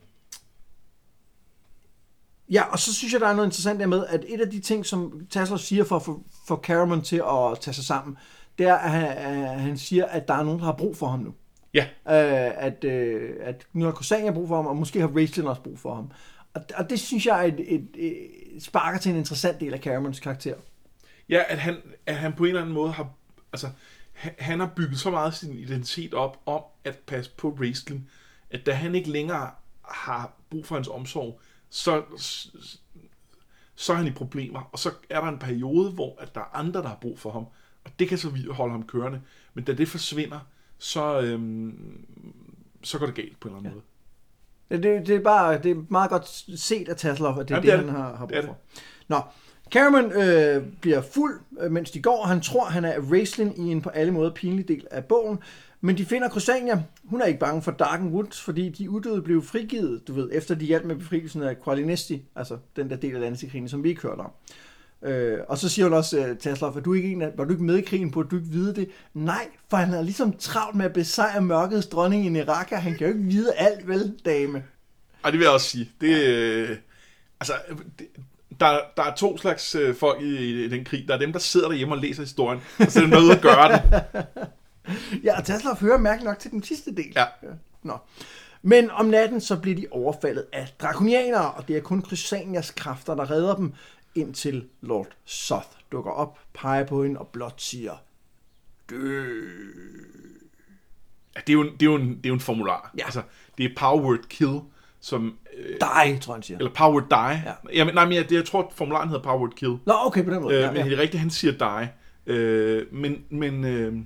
[2.50, 4.60] ja, og så synes jeg, der er noget interessant der med, at et af de
[4.60, 8.16] ting, som Tassler siger for at få for Caramon til at tage sig sammen,
[8.58, 11.06] det er, at han, at han siger, at der er nogen, der har brug for
[11.06, 11.34] ham nu.
[11.74, 11.82] Ja.
[11.84, 15.62] Øh, at, øh, at nu har Kosania brug for ham, og måske har Rachel også
[15.62, 16.10] brug for ham.
[16.54, 19.80] Og, og det synes jeg er et, et, et, sparker til en interessant del af
[19.80, 20.54] Caramons karakter.
[21.28, 23.12] Ja, at han, at han på en eller anden måde har...
[23.52, 23.70] Altså,
[24.38, 28.10] han har bygget så meget sin identitet op om at passe på wrestling,
[28.50, 29.50] at da han ikke længere
[29.84, 32.02] har brug for hans omsorg, så,
[33.74, 34.68] så er han i problemer.
[34.72, 37.30] Og så er der en periode, hvor at der er andre, der har brug for
[37.30, 37.46] ham.
[37.84, 39.20] Og det kan så holde ham kørende.
[39.54, 40.40] Men da det forsvinder,
[40.80, 42.06] så, øhm,
[42.82, 43.74] så går det galt på en eller anden ja.
[43.74, 43.84] måde.
[44.82, 46.28] Det, det, er bare det er meget godt
[46.60, 48.56] set af Tasselhoff, at det er Jamen, det, det, han har, har brug for.
[49.08, 49.20] Nå,
[49.70, 52.24] Cameron øh, bliver fuld, øh, mens de går.
[52.24, 55.38] Han tror, han er wrestling i en på alle måder pinlig del af bogen.
[55.80, 56.82] Men de finder Crusania.
[57.04, 60.54] Hun er ikke bange for Darken Woods, fordi de uddøde blev frigivet, du ved, efter
[60.54, 64.02] de hjalp med befrielsen af Qualinesti, altså den der del af landet som vi ikke
[64.02, 64.26] hørte om.
[64.26, 64.69] Øh,
[65.48, 67.64] og så siger hun også, uh, Tesla, var du, ikke en af, var du ikke
[67.64, 68.90] med i krigen, på, at du ikke vide det?
[69.14, 72.76] Nej, for han er ligesom travlt med at besejre mørkets dronning i Neraka.
[72.76, 74.64] Han kan jo ikke vide alt, vel, dame?
[75.22, 75.90] Og det vil jeg også sige.
[76.00, 76.76] Det, øh,
[77.40, 77.52] altså,
[77.98, 78.06] det,
[78.60, 81.04] der, der er to slags øh, folk i, i den krig.
[81.08, 83.22] Der er dem, der sidder derhjemme og læser historien, og så er dem, der er
[83.22, 84.00] ude og gøre den.
[85.24, 87.12] Ja, og Tasselhoff hører mærkeligt nok til den sidste del.
[87.16, 87.24] Ja.
[87.82, 87.98] Nå.
[88.62, 93.14] Men om natten så bliver de overfaldet af drakonianere, og det er kun Crysanias kræfter,
[93.14, 93.72] der redder dem,
[94.14, 97.94] indtil Lord Soth dukker op, peger på hende og blot siger,
[98.90, 99.34] dø.
[101.36, 102.92] Ja, det er jo en, det er jo en, det er jo en formular.
[102.98, 103.04] Ja.
[103.04, 103.22] Altså,
[103.58, 104.60] det er power word kill,
[105.00, 105.38] som...
[105.58, 106.58] Øh, Die, tror jeg, han siger.
[106.58, 107.42] eller power word die.
[107.46, 107.52] Ja.
[107.72, 109.76] Jamen, nej, men jeg, det, jeg tror, at formularen hedder power word kill.
[109.86, 110.54] Nå, okay, på den måde.
[110.54, 110.84] Øh, ja, men ja.
[110.84, 111.92] det er rigtigt, han siger die.
[112.26, 113.96] Øh, men men øh,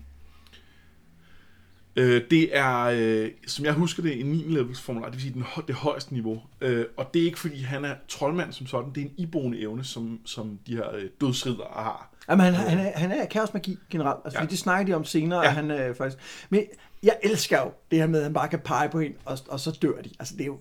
[1.97, 5.35] øh, det er, øh, som jeg husker det, en 9 levels formular, det vil sige
[5.35, 6.43] den, det højeste niveau.
[6.61, 9.61] Øh, og det er ikke fordi, han er troldmand som sådan, det er en iboende
[9.61, 12.11] evne, som, som de her øh, dødsridder har.
[12.29, 14.21] Jamen, han, han, er, han er kaosmagi generelt.
[14.25, 14.47] Altså, Ja.
[14.47, 15.51] det snakker de om senere, Ja.
[15.51, 16.47] han øh, faktisk...
[16.51, 16.65] Men
[17.03, 19.61] jeg elsker jo det her med, at han bare kan pege på hende, og, og
[19.61, 20.11] så dør de.
[20.19, 20.59] Altså, det er jo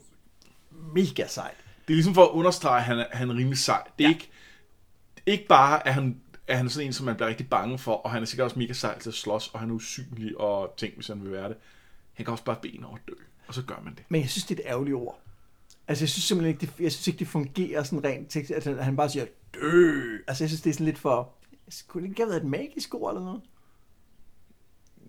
[0.95, 1.57] mega sejt.
[1.87, 3.81] Det er ligesom for at understrege, at han er, han er rimelig sej.
[3.99, 4.15] Det er Ja.
[4.15, 4.29] ikke,
[5.25, 7.93] ikke bare, at han, at han er sådan en, som man bliver rigtig bange for,
[7.93, 10.73] og han er sikkert også mega sej til at slås, og han er usynlig og
[10.77, 11.57] tænk, hvis han vil være det.
[12.13, 13.13] Han kan også bare bede over dø,
[13.47, 14.03] og så gør man det.
[14.09, 15.19] Men jeg synes, det er et ærgerligt ord.
[15.87, 18.83] Altså, jeg synes simpelthen ikke, det, jeg synes ikke, det fungerer sådan rent tekst, at
[18.83, 20.17] han, bare siger, dø.
[20.27, 21.33] Altså, jeg synes, det er sådan lidt for...
[21.69, 23.41] Skulle det ikke have været et magisk ord eller noget?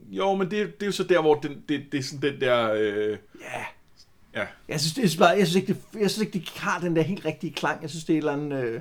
[0.08, 2.40] Jo, men det, det er jo så der, hvor den, det, det er sådan den
[2.40, 2.72] der...
[2.72, 3.64] Øh, Ja.
[4.40, 6.80] ja, Jeg synes, det er bare, jeg synes ikke, det, jeg synes ikke, det har
[6.80, 7.82] den der helt rigtige klang.
[7.82, 8.80] Jeg synes, det er et eller andet øh,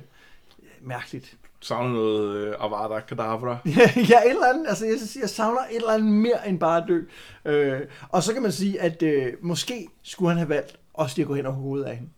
[0.82, 1.38] mærkeligt.
[1.63, 3.58] Savner noget øh, Avada Kedavra.
[4.12, 4.65] ja, et eller andet.
[4.67, 7.02] Altså, jeg, synes, jeg savner et eller andet mere end bare at dø.
[7.45, 11.23] Øh, og så kan man sige, at øh, måske skulle han have valgt også lige
[11.23, 12.12] at gå hen over hovedet af hende.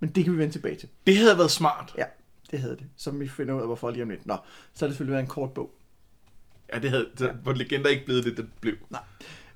[0.00, 0.88] Men det kan vi vende tilbage til.
[1.06, 1.94] Det havde været smart.
[1.98, 2.04] Ja,
[2.50, 2.86] det havde det.
[2.96, 4.26] Som vi finder ud af, hvorfor lige om lidt.
[4.26, 4.36] Nå,
[4.74, 5.70] så har det selvfølgelig været en kort bog.
[6.74, 8.74] Ja, det havde, det, hvor legender ikke blevet det, det blev.
[8.90, 9.00] Nej.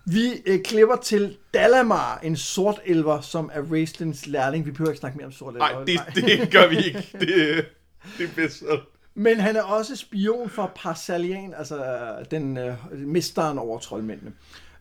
[0.05, 4.67] Vi øh, klipper til Dalamar, en sort elver, som er Raistlins lærling.
[4.67, 5.73] Vi behøver ikke snakke mere om sort elver.
[5.73, 7.09] Nej, det, det gør vi ikke.
[7.13, 7.29] Det,
[8.19, 8.65] det er bedst.
[9.19, 14.33] Men han er også spion for Parsalian, altså øh, den øh, mesteren over troldmændene.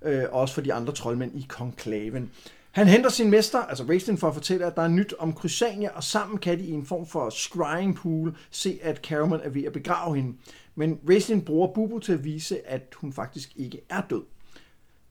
[0.02, 2.32] Øh, også for de andre troldmænd i konklaven.
[2.72, 5.90] Han henter sin mester, altså Raistlin, for at fortælle, at der er nyt om Crysania,
[5.96, 9.64] og sammen kan de i en form for scrying pool se, at Caramon er ved
[9.64, 10.38] at begrave hende.
[10.76, 14.24] Men Raistlin bruger Bubu til at vise, at hun faktisk ikke er død.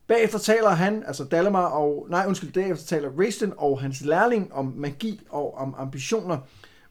[0.06, 4.74] Bagefter taler han, altså Dalamar og, nej undskyld, derefter taler Raistlin og hans lærling om
[4.76, 6.38] magi og om ambitioner.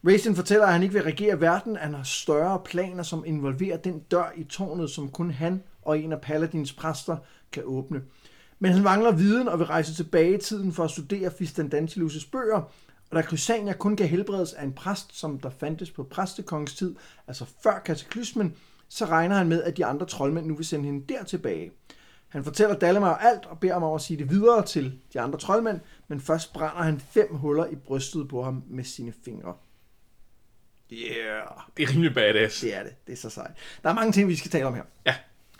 [0.06, 3.98] Racing fortæller, at han ikke vil regere verden, han har større planer, som involverer den
[3.98, 7.16] dør i tårnet, som kun han og en af Paladins præster
[7.52, 8.02] kan åbne.
[8.58, 12.62] Men han mangler viden og vil rejse tilbage i tiden for at studere Fistandantilus' bøger,
[13.10, 16.94] og da Crysania kun kan helbredes af en præst, som der fandtes på præstekongens tid,
[17.26, 18.54] altså før kataklysmen,
[18.88, 21.70] så regner han med, at de andre troldmænd nu vil sende hende der tilbage.
[22.28, 25.38] Han fortæller Dalemar alt og beder ham om at sige det videre til de andre
[25.38, 29.54] troldmænd, men først brænder han fem huller i brystet på ham med sine fingre.
[30.94, 31.42] Yeah,
[31.76, 32.60] Det er rimelig badass.
[32.60, 32.92] det er det.
[33.06, 33.50] Det er så sejt.
[33.82, 34.82] Der er mange ting, vi skal tale om her.
[35.06, 35.14] Ja.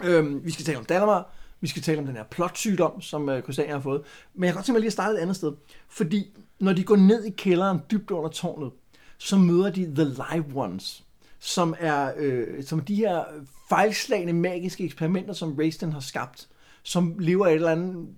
[0.04, 3.42] Øhm, vi skal tale om Dalamar, vi skal tale om den her plotsygdom, som øh,
[3.42, 4.02] Crysania har fået.
[4.34, 5.52] Men jeg kan godt tænke mig lige at starte et andet sted.
[5.88, 8.70] Fordi når de går ned i kælderen dybt under tårnet,
[9.18, 11.04] så møder de The Live Ones,
[11.38, 13.24] som er, øh, som de her
[13.68, 16.48] fejlslagende magiske eksperimenter, som Raistlin har skabt,
[16.82, 18.08] som lever et eller andet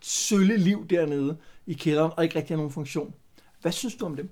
[0.00, 3.14] sølle liv dernede i kælderen, og ikke rigtig har nogen funktion.
[3.60, 4.30] Hvad synes du om dem?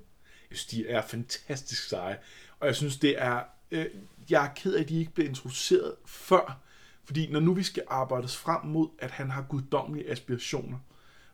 [0.51, 2.17] Jeg synes, de er fantastisk seje.
[2.59, 3.39] Og jeg synes, det er...
[3.71, 3.85] Øh,
[4.29, 6.59] jeg er ked af, at de ikke blev introduceret før.
[7.05, 10.77] Fordi når nu vi skal arbejdes frem mod, at han har guddommelige aspirationer,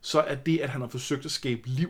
[0.01, 1.89] så er det, at han har forsøgt at skabe liv,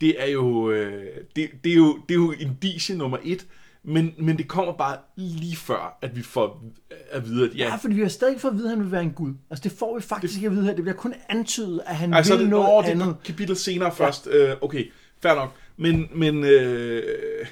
[0.00, 3.46] det er jo, øh, det, det er jo, det er jo indicie nummer et,
[3.82, 6.64] men, men det kommer bare lige før, at vi får
[7.10, 8.84] at vide, at ja, Ja, fordi vi har stadig ikke fået at vide, at han
[8.84, 9.34] vil være en gud.
[9.50, 10.74] Altså, det får vi faktisk ikke at vide her.
[10.74, 13.06] Det bliver kun antydet, at han altså, vil det, noget det andet.
[13.06, 14.26] er et kapitel senere først.
[14.26, 14.90] Øh, okay,
[15.22, 15.56] fair nok.
[15.76, 17.46] Men, men øh,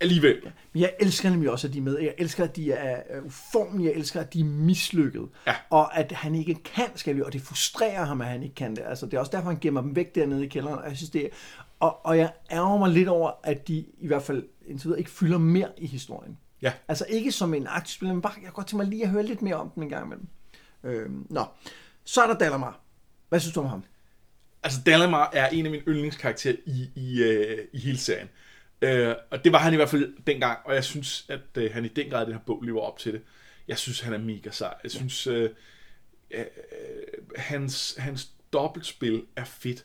[0.00, 0.52] alligevel.
[0.72, 1.98] Men jeg elsker nemlig også, at de er med.
[1.98, 3.90] Jeg elsker, at de er øh, uformelige.
[3.90, 5.28] Jeg elsker, at de er mislykket.
[5.46, 5.54] Ja.
[5.70, 7.22] Og at han ikke kan, skal vi.
[7.22, 8.82] Og det frustrerer ham, at han ikke kan det.
[8.86, 10.78] Altså, det er også derfor, han gemmer dem væk dernede i kælderen.
[10.78, 11.28] Og jeg synes, det er...
[11.80, 15.10] Og, og jeg ærger mig lidt over, at de i hvert fald indtil videre ikke
[15.10, 16.38] fylder mere i historien.
[16.62, 16.72] Ja.
[16.88, 19.22] Altså ikke som en aktiv spiller, men bare, jeg godt tænke mig lige at høre
[19.22, 20.26] lidt mere om den en gang imellem.
[20.84, 21.44] Øhm, nå,
[22.04, 22.80] så er der Dalamar.
[23.28, 23.84] Hvad synes du om ham?
[24.62, 28.28] Altså, Dalamar er en af mine yndlingskarakterer i, i, øh, i hele serien.
[28.82, 31.84] Øh, og det var han i hvert fald dengang, og jeg synes, at øh, han
[31.84, 33.22] i den grad i den her bog lever op til det.
[33.68, 34.74] Jeg synes, han er mega sej.
[34.82, 35.50] Jeg synes, øh,
[36.30, 36.44] øh,
[37.36, 39.84] hans, hans dobbeltspil er fedt,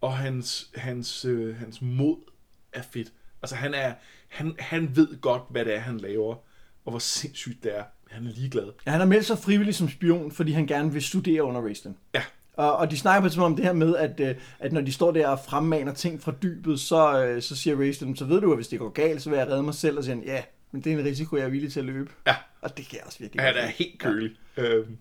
[0.00, 2.16] og hans, hans, øh, hans mod
[2.72, 3.12] er fedt.
[3.42, 3.94] Altså, han, er,
[4.28, 6.34] han, han ved godt, hvad det er, han laver,
[6.84, 7.84] og hvor sindssygt det er.
[8.10, 8.72] Han er ligeglad.
[8.86, 11.96] Ja, han har meldt sig frivillig som spion, fordi han gerne vil studere under Raistlin.
[12.14, 12.22] Ja,
[12.56, 14.80] Og, og de snakker på et tidspunkt om det her med, at, øh, at når
[14.80, 18.40] de står der og fremmaner ting fra dybet, så, øh, så siger Raistlin, så ved
[18.40, 19.98] du, at hvis det går galt, så vil jeg redde mig selv.
[19.98, 22.10] Og siger han, ja, Men det er en risiko, jeg er villig til at løbe.
[22.26, 22.34] Ja.
[22.60, 24.30] Og det kan jeg også virkelig Ja, det er helt kølig.
[24.56, 24.62] Ja.
[24.62, 24.96] Øhm,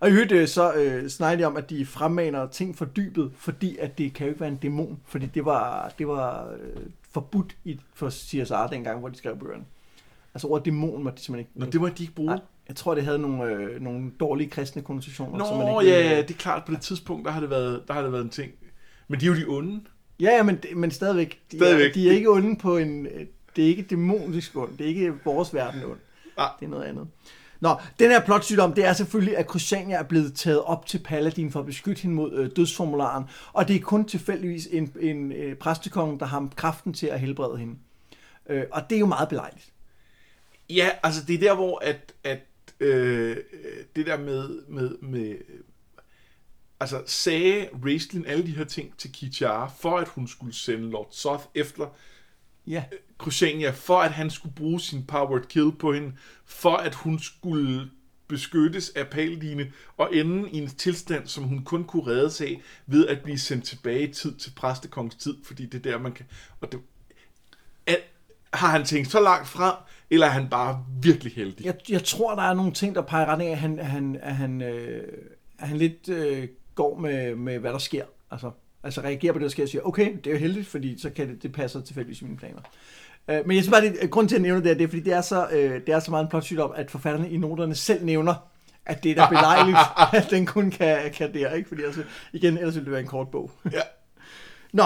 [0.00, 3.32] Og i øvrigt øh, så øh, snakker de om, at de fremmaner ting for dybet,
[3.36, 6.82] fordi at det kan jo ikke være en dæmon, fordi det var, det var øh,
[7.12, 9.64] forbudt i, for CSR dengang, hvor de skrev bøgerne.
[10.36, 11.60] Altså ordet dæmon var de simpelthen ikke...
[11.60, 12.26] Nå, det må de ikke bruge.
[12.26, 15.44] Nej, jeg tror, det havde nogle, øh, nogle dårlige kristne konnotationer.
[15.44, 17.40] som man Nå, ikke, ja, øh, ja, det er klart, på det tidspunkt, der har
[17.40, 18.52] det været, der har det været en ting.
[19.08, 19.80] Men de er jo de onde.
[20.20, 21.40] Ja, ja, men, men stadigvæk.
[21.52, 21.90] De, Stadigvæk.
[21.90, 23.06] Er, de er ikke onde på en...
[23.06, 24.70] øh, Det er ikke dæmonisk ond.
[24.78, 25.98] Det er ikke vores verden ond.
[26.36, 26.48] Nej.
[26.60, 27.06] Det er noget andet.
[27.60, 31.50] Nå, den her plotsygdom, det er selvfølgelig, at Crusania er blevet taget op til Paladin
[31.50, 35.54] for at beskytte hende mod øh, dødsformularen, og det er kun tilfældigvis en, en øh,
[35.54, 37.74] præstekonge, der har kraften til at helbrede hende.
[38.48, 39.72] Øh, og det er jo meget belejligt.
[40.70, 42.40] Ja, altså det er der, hvor at, at
[42.80, 43.36] øh,
[43.96, 45.60] det der med, med, med øh,
[46.80, 51.08] altså sagde Raistlin alle de her ting til Kichara, for at hun skulle sende Lord
[51.10, 51.86] Soth efter
[52.66, 52.84] Ja,
[53.18, 56.12] Crusania, for at han skulle bruge sin powered kill på hende,
[56.44, 57.90] for at hun skulle
[58.28, 62.62] beskyttes af Paladine og ende i en tilstand, som hun kun kunne redde sig af
[62.86, 66.12] ved at blive sendt tilbage i tid til præstekongens tid, fordi det er der, man
[66.12, 66.26] kan...
[66.60, 66.80] Og det,
[67.86, 68.00] at,
[68.56, 69.74] har han tænkt så langt frem,
[70.10, 71.64] eller er han bare virkelig heldig?
[71.64, 74.36] jeg, jeg tror, der er nogle ting, der peger retning af, at han, han, at
[74.36, 75.02] han, øh,
[75.58, 78.04] at han lidt øh, går med, med, hvad der sker.
[78.30, 78.50] Altså,
[78.82, 81.10] altså reagerer på det, der sker og siger, okay, det er jo heldigt, fordi så
[81.10, 82.60] kan det, det passer tilfældigvis i mine planer.
[83.28, 85.02] Øh, men jeg synes bare, det, grund til at nævne det, er, det er, fordi
[85.02, 88.04] det er så, øh, det er så meget en plotsygdom, at forfatterne i noterne selv
[88.04, 88.34] nævner,
[88.86, 89.78] at det er da belejligt,
[90.18, 91.68] at den kun kan, kan der, ikke?
[91.68, 93.50] Fordi altså, igen, ellers ville det være en kort bog.
[93.72, 93.80] Ja.
[94.72, 94.84] Nå,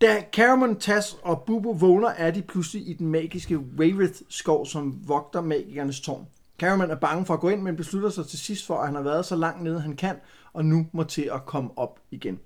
[0.00, 5.40] da Caramon, Tas og Bubo vågner, er de pludselig i den magiske Wayrith-skov, som vogter
[5.40, 6.26] magikernes tårn.
[6.58, 8.94] Caramon er bange for at gå ind, men beslutter sig til sidst for, at han
[8.94, 10.16] har været så langt nede, han kan,
[10.52, 12.40] og nu må til at komme op igen.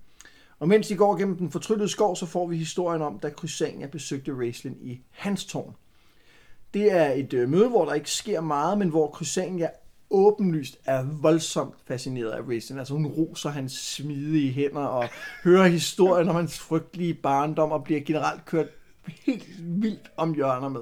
[0.58, 3.86] Og mens de går gennem den fortryllede skov, så får vi historien om, da Crysania
[3.86, 5.74] besøgte Raislin i hans tårn.
[6.74, 9.68] Det er et øh, møde, hvor der ikke sker meget, men hvor Crysania
[10.10, 12.78] åbenlyst er voldsomt fascineret af Raistlin.
[12.78, 15.08] Altså hun roser hans smidige hænder og
[15.44, 18.66] hører historien om hans frygtelige barndom og bliver generelt kørt
[19.26, 20.80] helt vildt om hjørner med.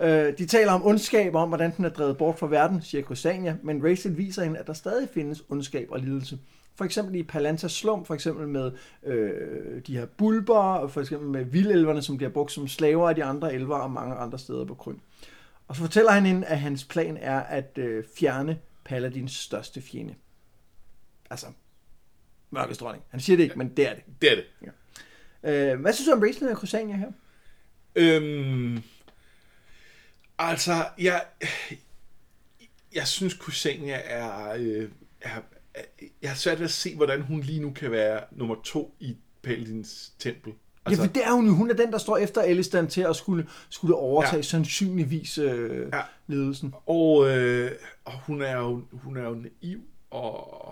[0.00, 3.02] Øh, de taler om ondskab og om, hvordan den er drevet bort fra verden, siger
[3.02, 6.38] Crusania, men Rachel viser hende, at der stadig findes ondskab og lidelse.
[6.76, 8.72] For eksempel i Palantas slum, for eksempel med
[9.06, 13.14] øh, de her bulber, og for eksempel med vildelverne, som bliver brugt som slaver af
[13.14, 14.96] de andre elver og mange andre steder på Kryn.
[15.70, 20.14] Og så fortæller han hende, at hans plan er at øh, fjerne Paladins største fjende.
[21.30, 21.46] Altså,
[22.50, 23.04] mørkets dronning.
[23.08, 24.02] Han siger det ikke, men det er det.
[24.22, 24.44] Det er det.
[25.42, 27.12] Øh, hvad synes du om Raistlin og Crusania her?
[27.94, 28.82] Øhm,
[30.38, 31.24] altså, jeg,
[32.94, 35.40] jeg synes, Kusania er, øh, er,
[35.74, 35.82] er...
[36.22, 39.16] Jeg har svært ved at se, hvordan hun lige nu kan være nummer to i
[39.42, 40.52] Paladins tempel.
[40.90, 41.52] Altså, ja, for det er hun jo.
[41.54, 44.42] Hun er den, der står efter Elistan til at skulle, skulle overtage Ja.
[44.42, 46.00] sandsynligvis øh, Ja.
[46.26, 46.74] ledelsen.
[46.86, 47.72] Og, øh,
[48.04, 50.64] og hun, er jo, hun er jo naiv og,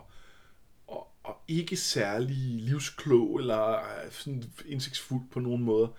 [0.86, 5.90] og, og ikke særlig livsklog eller øh, sådan indsigtsfuld på nogen måde.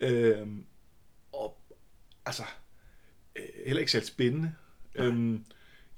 [0.00, 0.64] Øhm,
[1.32, 1.58] og
[2.26, 2.42] altså,
[3.36, 4.52] øh, heller ikke særlig spændende.
[4.94, 5.44] Øhm,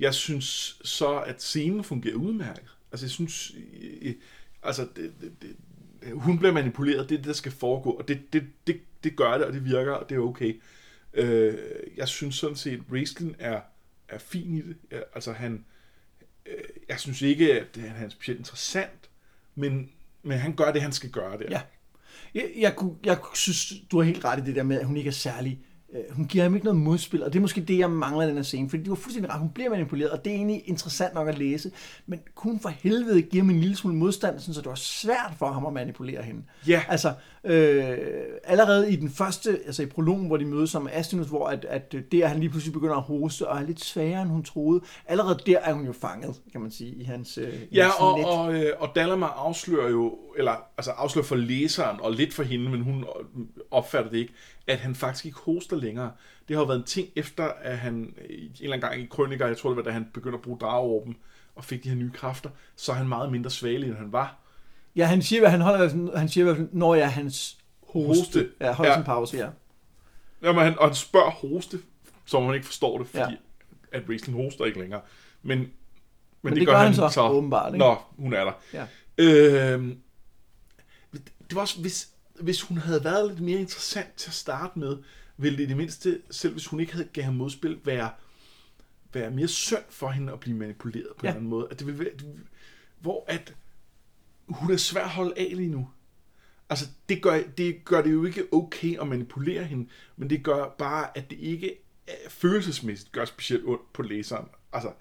[0.00, 2.76] jeg synes så, at scenen fungerer udmærket.
[2.92, 3.52] Altså, jeg synes,
[4.02, 4.14] øh,
[4.62, 5.56] altså, det, det, det,
[6.02, 9.16] Øh, hun bliver manipuleret, det er det, der skal foregå, og det, det, det, det
[9.16, 10.60] gør det, og det virker, og det er okay.
[11.14, 11.58] Øh,
[11.96, 13.60] jeg synes sådan set, at Raistlin er,
[14.08, 14.76] er fin i det.
[14.90, 15.64] Jeg, altså, han,
[16.46, 19.10] øh, jeg synes ikke, at han er specielt interessant,
[19.54, 19.90] men,
[20.22, 21.46] men han gør det, han skal gøre der.
[21.50, 21.62] Ja.
[22.34, 24.96] Jeg, jeg, kunne, jeg synes, du har helt ret i det der med, at hun
[24.96, 25.64] ikke er særlig...
[25.94, 28.28] Øh, hun giver ham ikke noget modspil, og det er måske det, jeg mangler i
[28.28, 30.62] den her scene, fordi du har fuldstændig ret, hun bliver manipuleret, og det er egentlig
[30.66, 31.70] interessant nok at læse,
[32.06, 35.32] men hun for helvede give ham en lille smule modstand, sådan, så det var svært
[35.38, 36.42] for ham at manipulere hende.
[36.68, 36.82] Ja.
[36.88, 37.12] Altså,
[37.44, 37.98] øh,
[38.44, 41.94] allerede i den første, altså i prologen, hvor de mødes som Astinus, hvor at, at
[42.12, 45.38] at han lige pludselig begynder at hoste, og er lidt sværere, end hun troede, allerede
[45.46, 48.26] der er hun jo fanget, kan man sige, i hans, øh, Ja, hans og, net.
[48.26, 52.70] og, øh, og Dalama afslører jo, eller altså afslører for læseren, og lidt for hende,
[52.70, 53.04] men hun
[53.70, 54.32] opfatter det ikke,
[54.66, 56.10] at han faktisk ikke hoster længere.
[56.48, 58.14] Det har jo været en ting efter, at han en
[58.60, 61.16] eller anden gang i Krøniker, jeg tror det var, da han begyndte at bruge drageorben,
[61.54, 64.39] og fik de her nye kræfter, så er han meget mindre svagelig, end han var.
[65.00, 68.20] Ja, han siger, at han holder, han siger, fald, når jeg hans hoste.
[68.20, 68.50] Hoste.
[68.60, 68.96] Ja, holder Ja.
[68.96, 69.00] ja.
[69.02, 69.48] sin pause, ja.
[70.42, 71.78] Jamen, han, og han spørger hoste,
[72.26, 73.30] som man ikke forstår det, fordi Ja.
[73.30, 73.36] ja.
[73.98, 75.00] at Raistlin hoster ikke længere.
[75.42, 75.70] Men, men,
[76.42, 77.78] Men det gør han så, åbenbart, ikke?
[77.78, 78.52] Nå, hun er der.
[78.72, 78.86] Ja.
[79.18, 79.98] Øhm,
[81.12, 82.08] det var også, hvis,
[82.40, 84.96] hvis hun havde været lidt mere interessant til at starte med,
[85.36, 88.10] ville det i det mindste, selv hvis hun ikke havde gav ham modspil, være,
[89.12, 91.28] være mere synd for hende at blive manipuleret på Ja.
[91.30, 91.68] en eller anden måde.
[91.70, 92.26] At det vil være, det,
[93.00, 93.54] hvor at
[94.50, 95.88] hun er svær at holde af lige nu.
[96.70, 100.74] Altså, det gør, det gør det jo ikke okay at manipulere hende, men det gør
[100.78, 104.48] bare, at det ikke øh, følelsesmæssigt gør specielt ondt på læseren.
[104.72, 104.92] Altså,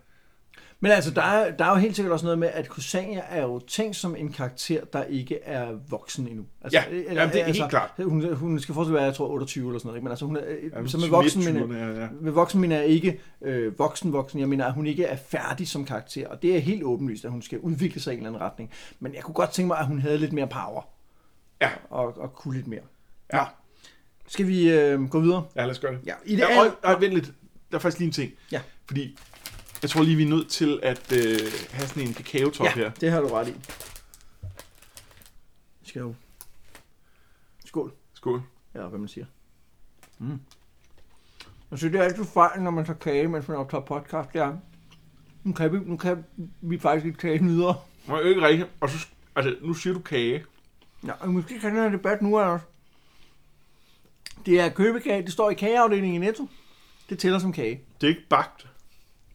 [0.82, 3.42] men altså, der er, der er jo helt sikkert også noget med, at Kusania er
[3.42, 6.46] jo tænkt som en karakter, der ikke er voksen endnu.
[6.62, 7.92] Altså, Ja, jamen, det er helt klart.
[7.98, 9.98] Hun, hun skal fortsat være, jeg tror, 28 eller sådan noget.
[9.98, 10.04] Ikke?
[10.04, 10.42] Men altså, hun er,
[10.74, 12.08] Jamen, så med voksen, men, ja, ja.
[12.22, 14.40] med voksen mener jeg ikke øh, voksen voksen.
[14.40, 16.28] Jeg mener, at hun ikke er færdig som karakter.
[16.28, 18.72] Og det er helt åbenlyst, at hun skal udvikle sig i en eller anden retning.
[19.00, 20.82] Men jeg kunne godt tænke mig, at hun havde lidt mere power.
[21.62, 21.70] Ja.
[21.90, 22.82] Og, og kunne lidt mere.
[23.34, 23.44] Ja.
[24.28, 25.44] Skal vi øh, gå videre?
[25.56, 26.00] Ja, lad os gøre det.
[26.06, 27.26] Ja, i det ja, og, og, vent lidt.
[27.72, 28.32] Der er faktisk lige en ting.
[28.52, 28.62] Ja.
[28.88, 29.18] Fordi
[29.82, 31.40] jeg tror lige, vi er nødt til at øh,
[31.72, 32.92] have sådan en kakao-top ja, her.
[32.92, 33.54] det har du ret i.
[35.84, 36.16] Skal jo...
[37.66, 37.94] Skål.
[38.14, 38.42] Skål.
[38.74, 39.26] Eller hvad man siger.
[40.20, 40.40] Mm.
[41.72, 44.58] Altså, det er altid fejl, når man tager kage, mens man optager podcast, det er,
[45.44, 46.26] nu kan vi, nu kan
[46.62, 47.76] vi faktisk ikke tale videre.
[48.08, 48.70] Nå, ikke rigtigt.
[48.80, 50.46] Og så, altså, nu siger du kage.
[51.06, 52.62] Ja, og måske kan den her debat nu, Anders.
[54.46, 56.50] Det er købekage, det står i kageafdelingen i Netto.
[57.10, 57.82] Det tæller som kage.
[58.02, 58.69] Det er ikke bagt.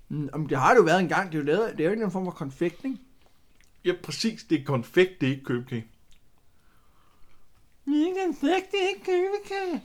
[0.09, 1.33] Mm, men det har det jo været en gang.
[1.33, 2.99] Det er jo, lavet, det er jo ikke en form for konfekt, ikke?
[3.85, 4.45] Ja, præcis.
[4.45, 5.87] Det er konfekt, det er ikke købekage.
[7.85, 9.83] Det er ikke konfekt, det er ikke købekage.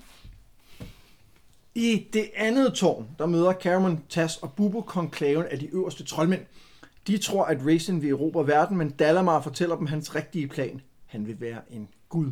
[1.75, 6.41] I det andet tårn, der møder Cameron, Tas og Bubo konklaven af de øverste troldmænd.
[7.07, 10.81] De tror, at Raisin vil erobre verden, men Dalamar fortæller dem hans rigtige plan.
[11.05, 12.31] Han vil være en gud.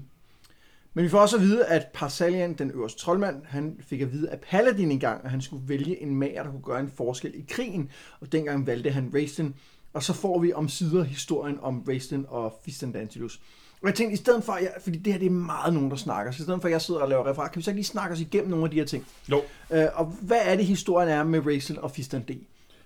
[0.93, 4.29] Men vi får også at vide, at Parsalian, den øverste troldmand, han fik at vide
[4.29, 7.45] af Paladin engang, at han skulle vælge en mager, der kunne gøre en forskel i
[7.49, 7.91] krigen.
[8.19, 9.55] Og dengang valgte han Raisin.
[9.93, 13.41] Og så får vi om sider historien om Raisin og Fistandantilus.
[13.81, 15.97] Og jeg tænkte, i stedet for, jeg, fordi det her det er meget nogen, der
[15.97, 17.77] snakker, så i stedet for, at jeg sidder og laver referat, kan vi så ikke
[17.77, 19.07] lige snakke os igennem nogle af de her ting?
[19.31, 19.41] Jo.
[19.71, 22.31] Øh, og hvad er det, historien er med Raisin og Fistan D?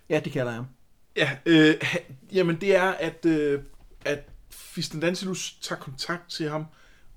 [0.09, 0.63] Ja, det kalder jeg.
[1.17, 1.75] Ja, øh,
[2.33, 3.59] jamen det er, at, øh,
[4.05, 6.65] at Fistendantilus tager kontakt til ham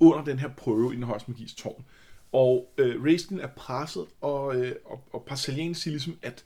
[0.01, 1.85] under den her prøve i den højeste magis tårn.
[2.33, 6.45] Og øh, Raistin er presset, og, øh, og, og Parcellian siger ligesom, at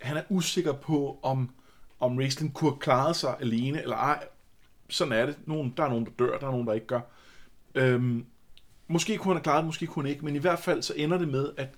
[0.00, 1.50] han er usikker på, om,
[2.00, 4.28] om Raistin kunne have klaret sig alene, eller ej.
[4.88, 5.36] Sådan er det.
[5.46, 7.00] Nogen, der er nogen, der dør, der er nogen, der ikke gør.
[7.74, 8.24] Øhm,
[8.88, 10.94] måske kunne han have klaret det, måske kunne han ikke, men i hvert fald så
[10.96, 11.68] ender det med, at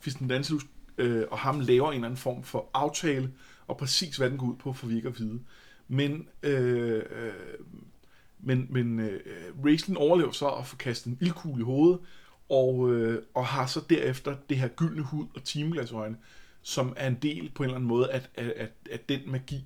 [0.00, 0.62] Fistendantilus
[0.98, 3.32] øh, og ham laver en eller anden form for aftale,
[3.66, 5.40] og præcis hvad den går ud på, får vi ikke at vide.
[5.88, 7.32] Men, øh, øh,
[8.40, 9.20] men, men øh,
[9.64, 11.98] Raistlin overlever så at få kastet en ildkugle i hovedet,
[12.50, 16.16] og, øh, og har så derefter det her gyldne hud og timeglasøjne,
[16.62, 19.64] som er en del på en eller anden måde af, af, af, af den magi,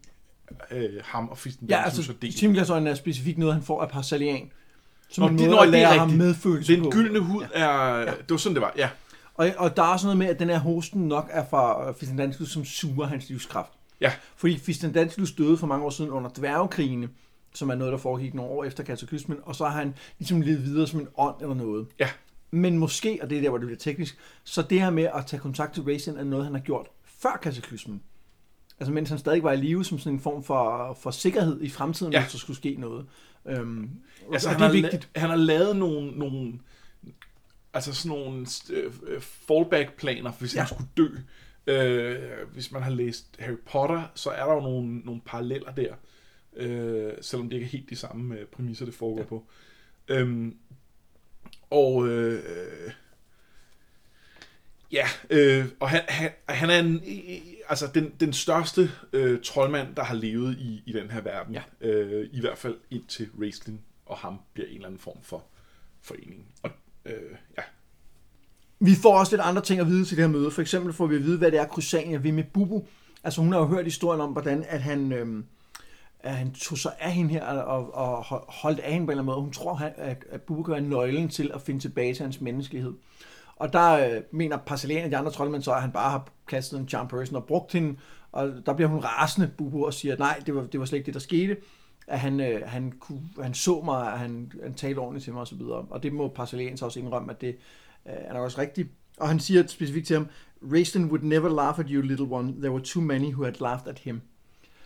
[0.71, 4.51] øh, ham og Fisten Ja, altså, Timglasøjne er specifikt noget, han får af Parsalian.
[5.09, 6.91] Som Nå, en det- måde at det er lære ham medfølelse Den på.
[6.91, 7.61] gyldne hud ja.
[7.61, 7.99] er...
[7.99, 8.05] Ja.
[8.05, 8.89] Det var sådan, det var, ja.
[9.35, 11.95] Og, og der er også noget med, at den her hosten nok er fra øh,
[11.95, 13.71] Fistandantilus, som suger hans livskraft.
[14.01, 14.13] Ja.
[14.37, 17.09] Fordi Fistandantilus døde for mange år siden under dværgekrigene,
[17.55, 20.65] som er noget, der foregik nogle år efter kataklysmen, og så har han ligesom levet
[20.65, 21.87] videre som en ånd eller noget.
[21.99, 22.09] Ja.
[22.51, 25.27] Men måske, og det er der, hvor det bliver teknisk, så det her med at
[25.27, 28.03] tage kontakt til Raisin er noget, han har gjort før kataklysmen.
[28.81, 31.69] Altså mens han stadig var i live som sådan en form for, for sikkerhed i
[31.71, 32.21] fremtiden, Ja.
[32.23, 33.07] hvis der skulle ske noget.
[33.47, 33.91] Øhm,
[34.33, 35.05] Altså, og han, det er vigtigt.
[35.05, 36.53] La- han har lavet nogle, nogle
[37.75, 40.55] altså sådan nogle øh, fallback-planer, hvis.
[40.55, 40.61] Ja.
[40.61, 41.09] han skulle dø.
[41.67, 42.19] Øh,
[42.53, 45.95] hvis man har læst Harry Potter, så er der jo nogle, nogle paralleller der,
[46.57, 49.27] øh, selvom det ikke er helt de samme øh, præmisser, det foregår ja.
[49.27, 49.47] på.
[50.09, 50.57] Øhm,
[51.71, 52.43] og øh,
[54.93, 57.03] ja, øh, og han, han, han er en,
[57.69, 61.55] altså den, den største øh, troldmand, der har levet i, i den her verden.
[61.55, 61.63] Ja.
[61.81, 65.45] Øh, I hvert fald indtil Raistlin og ham bliver en eller anden form for
[66.01, 66.47] forening.
[66.63, 66.71] Og
[67.05, 67.63] øh, ja,
[68.79, 70.51] Vi får også lidt andre ting at vide til det her møde.
[70.51, 72.87] For eksempel får vi at vide, hvad det er, Crusania vil med Bubu.
[73.25, 75.45] Altså hun har jo hørt historien om, hvordan at han, øhm,
[76.23, 79.23] at han tog sig af hende her og, og holdt af hende på en eller
[79.23, 79.41] anden måde.
[79.41, 82.93] Hun tror, han- at, at Booker er nøglen til at finde tilbage til hans menneskelighed.
[83.57, 86.81] Og der øh, mener Parcelian og de andre troldmænd så, at han bare har kastet
[86.81, 87.97] en charm person og brugt hende.
[88.33, 90.97] Og der bliver hun rasende, Bubu, og siger, at nej, det var, det var slet
[90.99, 91.57] ikke det, der skete.
[92.07, 95.43] At han, øh, han, kunne, han så mig, at han, han talte ordentligt til mig
[95.43, 95.61] osv.
[95.61, 97.49] Og, og det må Parcelian så også indrømme, at det
[98.07, 98.89] øh, er nok også rigtigt.
[99.21, 100.27] Og han siger specifikt til ham,
[100.73, 102.53] Raistlin would never laugh at you, little one.
[102.53, 104.21] There were too many who had laughed at him.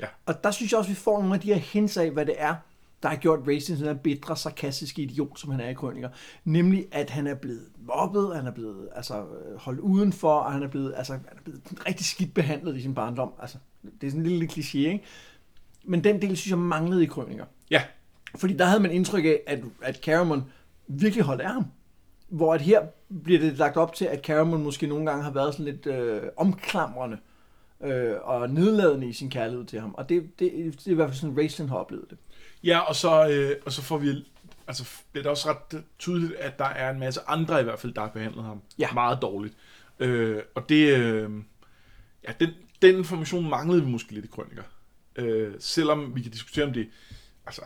[0.00, 0.06] Ja.
[0.26, 2.34] Og der synes jeg også, vi får nogle af de her hints af, hvad det
[2.38, 2.54] er,
[3.02, 6.08] der har gjort Raistlin sådan en bitre, sarkastiske idiot, som han er i krøniker.
[6.44, 10.62] Nemlig, at han er blevet mobbet, han er blevet altså, øh, holdt udenfor, og han
[10.62, 13.32] er blevet, altså, han er blevet rigtig skidt behandlet i sin barndom.
[13.40, 13.58] Altså,
[14.00, 15.04] det er sådan en lille kliché, ikke?
[15.84, 17.44] Men den del, synes jeg, manglede i krøniker.
[17.70, 17.82] ja,
[18.36, 20.44] Fordi der havde man indtryk af, at, at Caramon
[20.86, 21.64] virkelig holdt af ham.
[22.28, 22.82] Hvor at her
[23.24, 26.22] bliver det lagt op til, at Caramon måske nogle gange har været sådan lidt øh,
[26.36, 27.18] omklamrende
[27.84, 29.94] øh, og nedladende i sin kærlighed til ham.
[29.94, 32.18] Og det, det, det er i hvert fald sådan, Raistlin har oplevet det.
[32.64, 34.26] ja og, så, øh, og så får vi,
[34.66, 37.94] altså bliver det også ret tydeligt, at der er en masse andre i hvert fald,
[37.94, 38.92] der har behandlet ham Ja.
[38.92, 39.54] meget dårligt.
[39.98, 41.30] Øh, og det, øh,
[42.28, 42.50] Ja, den,
[42.82, 44.62] den information manglede vi måske lidt i krøniker.
[45.16, 46.88] Øh, selvom vi kan diskutere, om det,
[47.46, 47.62] altså,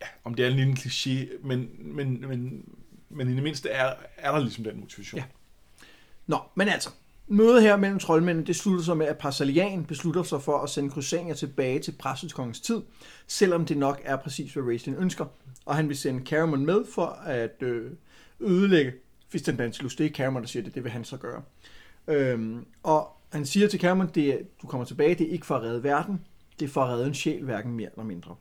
[0.00, 2.64] ja, om det er en lille kliché, men, men, men,
[3.08, 5.18] men i det mindste er, er der ligesom den motivation.
[5.18, 5.24] Ja.
[6.26, 6.90] Nå, men altså,
[7.32, 10.90] mødet her mellem troldmændene, det slutter sig med, at Parsalian beslutter sig for at sende
[10.90, 12.80] Crusania tilbage til Præstens kongens tid,
[13.26, 15.26] selvom det nok er præcis, hvad Raistlin ønsker.
[15.66, 17.90] Og han vil sende Caramon med for at øh,
[18.40, 18.92] ødelægge
[19.28, 19.96] Fistandantilus.
[19.96, 21.42] Det er Caramon, der siger det, det vil han så gøre.
[22.08, 25.56] Øhm, og han siger til Cameron, det er, du kommer tilbage, det er ikke for
[25.56, 26.20] at redde verden,
[26.60, 28.36] det er for at redde en sjæl, hverken mere eller mindre.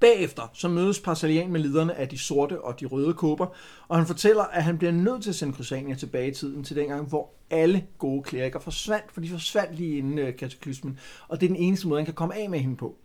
[0.00, 3.46] Bagefter så mødes Parsalian med lederne af de sorte og de røde kåber,
[3.88, 6.76] og han fortæller, at han bliver nødt til at sende Crusania tilbage i tiden til
[6.76, 10.98] dengang, hvor alle gode kleriker forsvandt, for de forsvandt lige inden øh, kataklysmen,
[11.28, 12.96] og det er den eneste måde, han kan komme af med hende på.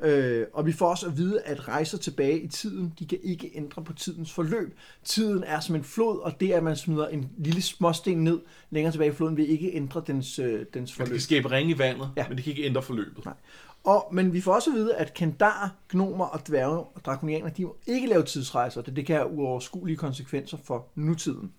[0.00, 3.50] Øh, og vi får også at vide, at rejser tilbage i tiden, de kan ikke
[3.54, 4.76] ændre på tidens forløb.
[5.04, 8.40] Tiden er som en flod, og det, at man smider en lille småsten ned
[8.70, 11.10] længere tilbage i floden, vil ikke ændre dens, øh, dens Det forløb.
[11.12, 12.28] kan skabe ringe i vandet, ja.
[12.28, 13.24] men det kan ikke ændre forløbet.
[13.24, 13.34] Nej.
[13.84, 17.64] Og, men vi får også at vide, at kendar, gnomer og dværge og drakonianer, de
[17.64, 21.52] må ikke lave tidsrejser, det, det kan have uoverskuelige konsekvenser for nutiden.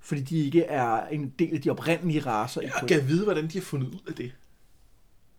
[0.00, 3.58] Fordi de ikke er en del af de oprindelige raser Jeg kan vide, hvordan de
[3.58, 4.32] har fundet ud af det.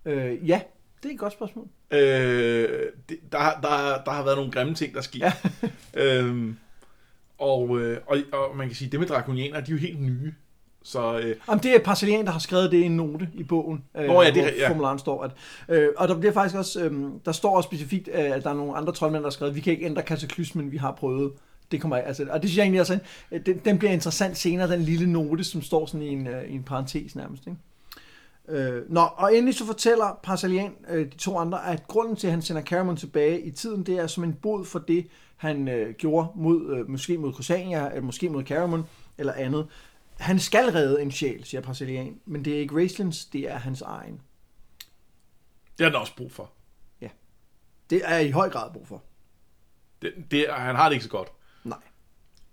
[0.06, 0.62] Øh, ja,
[1.04, 1.68] det er et godt spørgsmål.
[1.92, 2.00] Øh,
[3.10, 5.32] det der, der, der har været nogle grimme ting, der sker.
[5.96, 6.20] Ja.
[6.20, 6.58] øhm,
[7.38, 10.34] og, øh, og, og man kan sige, det med drakonianer, de er jo helt nye.
[10.86, 13.84] Så øh, Jamen, det er Parcelian, der har skrevet det i en note i bogen,
[13.98, 14.70] øh, Nå ja, det hvor ja.
[14.70, 15.24] formularen står.
[15.24, 15.32] At,
[15.70, 18.54] øh, og der bliver faktisk også, øh, der står også specifikt, øh, at der er
[18.54, 21.32] nogle andre troldmænd, der har skrevet, vi kan ikke ændre kataklysmen, vi har prøvet.
[21.72, 23.00] Det kommer altså, og det synes jeg egentlig også,
[23.32, 26.44] at den, den bliver interessant senere, den lille note, som står sådan i en, øh,
[26.44, 27.44] i en parentes nærmest.
[27.48, 27.60] Ikke?
[28.50, 32.34] Øh, nå, og endelig så fortæller Parcelian, øh, de to andre, at grunden til, at
[32.34, 35.94] han sender Caramon tilbage i tiden, det er som en bod for det, han øh,
[35.94, 38.86] gjorde mod, øh, måske mod Crusania, eller måske mod Caramon,
[39.18, 39.68] eller andet.
[40.20, 43.82] Han skal redde en sjæl, siger Parcelian, men det er ikke Raistlins, det er hans
[43.82, 44.22] egen.
[45.78, 46.52] det har den også brug for.
[47.90, 49.04] Det er i høj grad brug for.
[50.02, 51.32] Det, det, han har det ikke så godt.
[51.64, 51.78] Nej.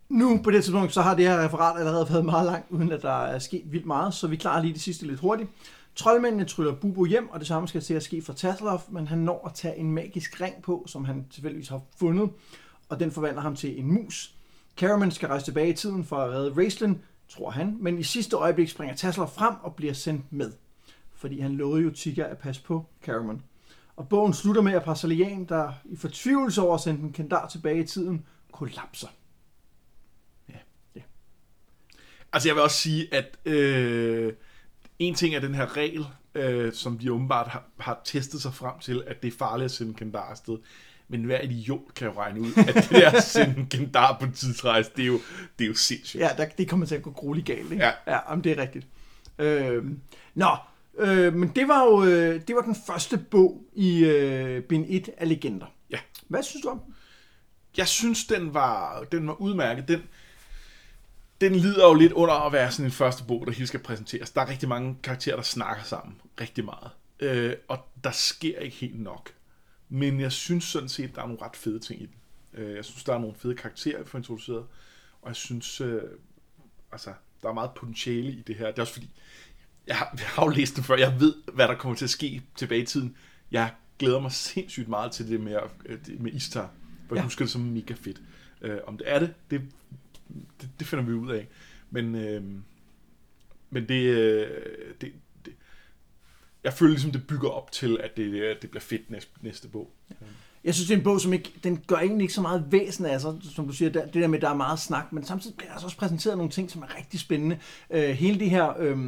[0.09, 3.03] Nu på det tidspunkt, så har det her referat allerede været meget langt, uden at
[3.03, 5.51] der er sket vildt meget, så vi klarer lige det sidste lidt hurtigt.
[5.97, 9.19] Troldmændene tryller Bubo hjem, og det samme skal til at ske for Tasselhoff, men han
[9.19, 12.31] når at tage en magisk ring på, som han tilfældigvis har fundet,
[12.89, 14.35] og den forvandler ham til en mus.
[14.77, 17.03] Caramon skal rejse tilbage i tiden for at redde Raistlin,
[17.37, 20.53] tror han, men i sidste øjeblik springer Tasselhoff frem og bliver sendt med,
[21.15, 23.43] fordi han lovede jo Tigger at passe på Caramon.
[23.97, 27.81] Og bogen slutter med, at Parcelian, der i fortvivlelse over at sende en kendar tilbage
[27.81, 29.09] i tiden, kollapser.
[32.33, 34.33] Altså jeg vil også sige, at øh,
[34.99, 38.79] en ting er den her regel, øh, som de åbenbart har, har testet sig frem
[38.79, 40.59] til, at det er farligt at sende Kendar afsted.
[41.09, 44.27] Men hver idiot kan jo regne ud, at det der at sende en Kendar på
[44.35, 45.21] tidsrejse, det er jo,
[45.59, 46.21] det er jo sindssygt.
[46.21, 47.85] Ja, der, det kommer til at gå grueligt galt, ikke?
[47.85, 47.93] Ja.
[48.07, 48.87] ja om det er rigtigt.
[49.39, 49.85] Øh,
[50.35, 50.57] nå,
[50.99, 55.11] øh, men det var jo øh, det var den første bog i øh, bind 1
[55.19, 55.67] af Legender.
[55.91, 55.99] Ja.
[56.29, 56.81] Hvad synes du om?
[57.77, 59.89] Jeg synes, den var, den var udmærket.
[59.89, 60.03] Den,
[61.41, 64.31] den lider jo lidt under at være sådan en første bog, der hele skal præsenteres.
[64.31, 66.91] Der er rigtig mange karakterer, der snakker sammen rigtig meget.
[67.21, 69.31] Øh, og der sker ikke helt nok.
[69.95, 72.15] Men jeg synes sådan set, der er nogle ret fede ting i den.
[72.63, 74.67] Øh, jeg synes, der er nogle fede karakterer, vi får introduceret.
[75.23, 76.03] Og jeg synes, øh,
[76.93, 77.13] altså,
[77.43, 78.67] der er meget potentiale i det her.
[78.67, 79.11] Det er også fordi,
[79.87, 80.97] jeg har, jeg har jo læst det før.
[80.97, 83.17] Jeg ved, hvad der kommer til at ske tilbage i tiden.
[83.51, 86.71] Jeg glæder mig sindssygt meget til det med, øh, med Istar.
[87.09, 87.25] For jeg Ja.
[87.25, 88.23] husker det som mega fedt.
[88.61, 89.61] Øh, om det er det, det,
[90.61, 91.49] det, det finder vi ud af.
[91.91, 92.43] Men, øh,
[93.71, 94.49] men det, øh,
[95.01, 95.13] det, det,
[96.65, 99.69] jeg føler ligesom, det bygger op til, at det, øh, det bliver fedt næste, næste
[99.69, 99.91] bog.
[100.65, 103.07] Jeg synes, det er en bog, som ikke, den gør egentlig ikke så meget væsen
[103.07, 105.25] af sig, som du siger, der, det der med, at der er meget snak, men
[105.25, 107.59] samtidig bliver der altså også præsenteret nogle ting, som er rigtig spændende.
[107.91, 108.99] Øh, hele det her øh,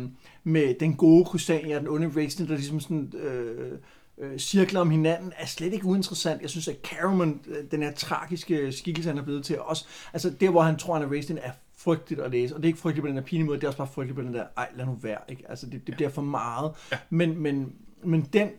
[0.45, 3.13] med den gode Crusania og den onde Rachel, der ligesom sådan...
[3.17, 3.79] Øh,
[4.19, 6.43] øh, cirkler om hinanden, er slet ikke uinteressant.
[6.43, 10.31] Jeg synes, at Caramon, øh, den her tragiske skikkelse, han er blevet til også, altså
[10.31, 11.51] der, hvor han tror, han er Racing, er
[11.85, 12.55] frygteligt at læse.
[12.55, 14.17] Og det er ikke frygteligt på den her pinlige måde, det er også bare frygteligt
[14.17, 15.45] på den der, ej, lad nu være, ikke?
[15.49, 16.73] Altså, det, det bliver for meget.
[16.93, 16.99] Ja.
[17.11, 17.73] Men, men,
[18.05, 18.51] men den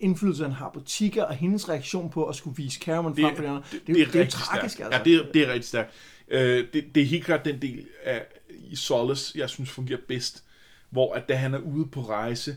[0.00, 3.42] indflydelse, han har på Tigger, og hendes reaktion på at skulle vise Caramon frem for
[3.42, 4.94] de andre, det, det, det, det, er jo tragisk, stærkt.
[4.94, 5.10] altså.
[5.10, 5.92] Ja, det er, det er rigtig stærkt.
[6.28, 10.44] Øh, det, det er helt klart den del af i Solace, jeg synes fungerer bedst,
[10.90, 12.56] hvor at da han er ude på rejse,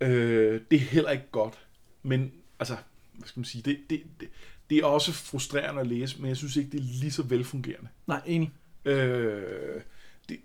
[0.00, 1.58] øh, det er heller ikke godt,
[2.02, 2.76] men altså,
[3.12, 4.28] hvad skal man sige, det, det, det,
[4.70, 7.88] det er også frustrerende at læse, men jeg synes ikke, det er lige så velfungerende.
[8.06, 8.52] Nej, enig.
[8.84, 9.80] Øh,
[10.28, 10.40] det,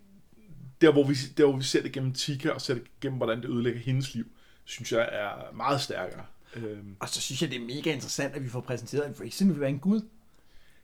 [0.81, 3.41] der, hvor vi, der, hvor vi ser det gennem Tika, og ser det gennem, hvordan
[3.41, 4.25] det ødelægger hendes liv,
[4.65, 6.25] synes jeg er meget stærkere.
[6.55, 9.49] Øh, Og så synes jeg, det er mega interessant, at vi får præsenteret, at Raistlin
[9.49, 10.01] vil være en gud.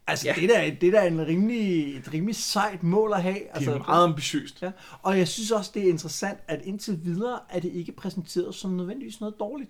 [0.07, 0.33] Altså, Ja.
[0.35, 3.33] det, er da, det er da en rimelig, et rimelig sejt mål at have.
[3.33, 4.61] Det Altså, er meget ambitiøst.
[4.61, 4.71] Ja.
[5.01, 8.71] Og jeg synes også, det er interessant, at indtil videre er det ikke præsenteret som
[8.71, 9.69] nødvendigvis noget dårligt.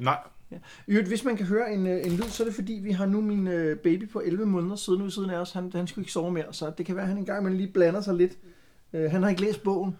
[0.00, 0.18] Nej,
[0.50, 0.56] Ja.
[0.88, 3.06] Øvrigt, hvis man kan høre en, øh, en lyd, så er det fordi, vi har
[3.06, 5.52] nu min øh, baby på 11 måneder siddende ved siden af os.
[5.52, 7.72] Han, han skulle ikke sove mere, så det kan være, at han engang imellem lige
[7.72, 8.32] blander sig lidt.
[8.92, 9.96] Øh, han har ikke læst bogen.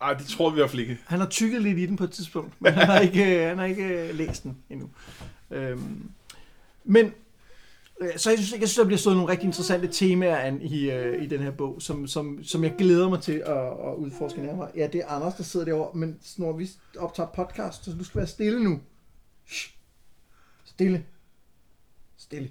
[0.00, 0.98] Ej, det tror vi i hvert fald ikke.
[1.06, 3.58] Han har tykket lidt i den på et tidspunkt, men han har ikke, øh, han
[3.58, 4.90] har ikke læst den endnu.
[5.50, 6.10] Øhm,
[6.84, 7.12] men
[8.16, 11.22] så jeg synes, jeg synes, der bliver stået nogle rigtig interessante temaer an i, øh,
[11.22, 14.68] i den her bog, som, som, som jeg glæder mig til at, at udforske nærmere.
[14.76, 18.18] Ja, det er Anders, der sidder derovre, men når vi optager podcast, så du skal
[18.18, 18.80] være stille nu.
[19.46, 19.70] Shh.
[20.64, 21.04] Stille.
[22.16, 22.50] Stille.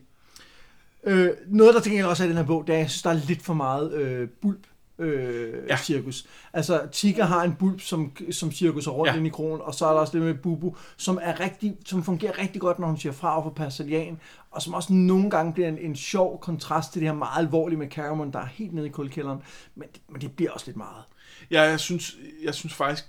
[1.03, 2.89] Øh, noget, der til gengæld også er i den her bog, det er, at jeg
[2.89, 4.67] synes, der er lidt for meget øh, bulb
[4.99, 5.77] øh, Ja.
[5.77, 6.25] cirkus.
[6.53, 9.17] Altså, Tika har en bulb, som, som cirkuser rundt Ja.
[9.17, 12.03] ind i krogen, og så er der også det med Bubu, som, er rigtig, som
[12.03, 14.19] fungerer rigtig godt, når hun siger fra over for Persilian,
[14.51, 17.79] og som også nogle gange bliver en, en sjov kontrast til det her meget alvorlige
[17.79, 19.39] med Caramon, der er helt nede i kulkælderen,
[19.75, 21.03] men, men det bliver også lidt meget.
[21.51, 23.05] Ja, jeg synes, jeg synes faktisk,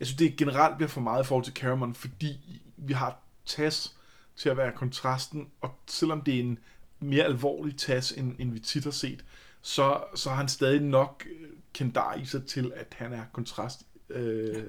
[0.00, 3.96] jeg synes, det generelt bliver for meget i forhold til Caramon, fordi vi har Tas
[4.36, 6.58] til at være kontrasten, og selvom det er en
[7.00, 9.24] mere alvorlig Tas, end, end vi tit har set,
[9.62, 13.82] så, så har han stadig nok øh, kendar i sig til, at han er kontrast.
[14.10, 14.64] Øh,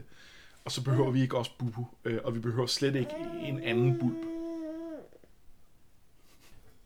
[0.65, 3.99] og så behøver vi ikke også Bubu, øh, og vi behøver slet ikke en anden
[3.99, 4.17] bulb.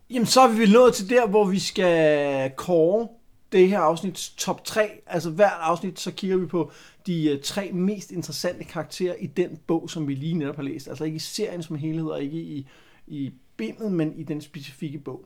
[0.10, 3.08] Jamen, så er vi vel nået til der, hvor vi skal kåre
[3.52, 5.02] det her afsnits top 3.
[5.08, 6.72] Altså hvert afsnit, så kigger vi på
[7.08, 10.88] de øh, tre mest interessante karakterer i den bog, som vi lige netop har læst.
[10.88, 12.68] Altså ikke i serien som helhed, og ikke i,
[13.08, 15.26] i bindet, men i den specifikke bog.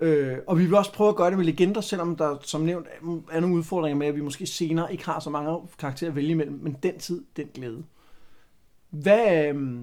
[0.00, 2.86] Øh, og vi vil også prøve at gøre det med legender, selvom der som nævnt
[3.32, 6.30] er nogle udfordringer med, at vi måske senere ikke har så mange karakterer at vælge
[6.30, 7.84] imellem, men den tid, den glæde.
[8.90, 9.78] Hvad, øh,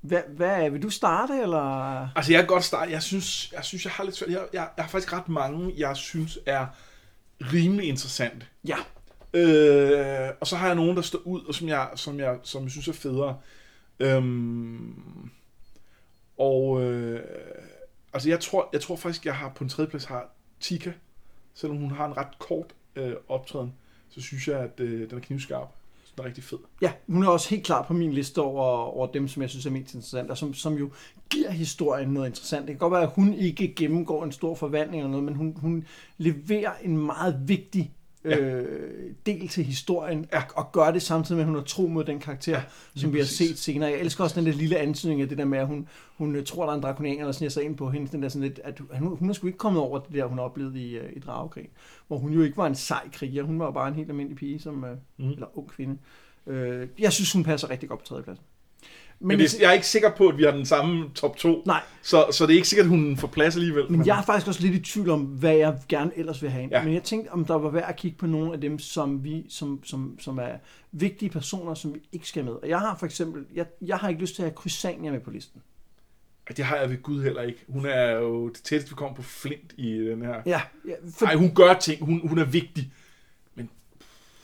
[0.00, 1.58] hvad, hvad vil du starte, eller?
[2.16, 2.90] Altså, jeg kan godt starte.
[2.92, 4.30] Jeg synes, jeg, synes, jeg har lidt svært.
[4.30, 6.66] Jeg, jeg, jeg har faktisk ret mange, jeg synes er
[7.40, 8.46] rimelig interessante.
[8.64, 8.76] Ja.
[9.34, 12.62] Øh, og så har jeg nogen, der står ud, og som jeg, som jeg, som
[12.62, 13.38] jeg synes er federe.
[14.00, 15.30] Øhm,
[16.38, 17.20] og øh,
[18.12, 20.30] altså jeg tror, jeg tror faktisk, jeg har på en tredje plads har
[20.60, 20.92] Tika.
[21.54, 23.74] Selvom hun har en ret kort øh, optræden,
[24.10, 25.68] så synes jeg, at øh, den er knivskarp.
[26.18, 26.58] Den er rigtig fed.
[26.82, 29.66] Ja, hun er også helt klar på min liste over, over dem, som jeg synes
[29.66, 30.90] er mest interessante, og som, som jo
[31.30, 32.60] giver historien noget interessant.
[32.60, 35.56] Det kan godt være, at hun ikke gennemgår en stor forvandling eller noget, men hun,
[35.60, 35.84] hun
[36.18, 37.92] leverer en meget vigtig
[38.24, 38.64] øh,
[39.26, 40.42] del til historien, Ja.
[40.54, 42.62] og, gør det samtidig med, at hun er tro mod den karakter, ja,
[42.96, 43.48] som vi har præcis.
[43.48, 43.90] set senere.
[43.90, 46.44] Jeg elsker også den der lille antydning af det der med, at hun, hun øh,
[46.44, 48.08] tror, der er en drakonianer, der sniger sig ind på hende.
[48.12, 50.38] Den der sådan lidt, at hun, hun er sgu ikke kommet over det der, hun
[50.38, 51.68] oplevede i, øh, i Dragekrig,
[52.08, 53.42] hvor hun jo ikke var en sej kriger.
[53.42, 55.28] Hun var bare en helt almindelig pige, som, øh, Mhm.
[55.30, 55.98] eller ung kvinde.
[56.46, 58.44] Øh, jeg synes, hun passer rigtig godt på tredjepladsen.
[59.20, 61.62] Men, Men det, jeg er ikke sikker på, at vi har den samme top 2.
[61.66, 63.90] Nej, Så, så det er ikke sikkert, at hun får plads alligevel.
[63.92, 66.68] men jeg er faktisk også lidt i tvivl om, hvad jeg gerne ellers vil have.
[66.70, 66.84] Ja.
[66.84, 69.46] Men jeg tænkte, om der var værd at kigge på nogle af dem, som, vi,
[69.48, 70.52] som, som, som er
[70.92, 72.52] vigtige personer, som vi ikke skal med.
[72.52, 75.20] Og jeg har for eksempel, jeg, jeg har ikke lyst til at have Chrysania med
[75.20, 75.60] på listen.
[76.56, 77.64] Det har jeg ved Gud heller ikke.
[77.68, 80.34] Hun er jo det tætteste, vi kommer på Flint i den her.
[80.46, 82.04] Ja, ja, for, Nej, hun gør ting.
[82.04, 82.92] Hun, hun er vigtig.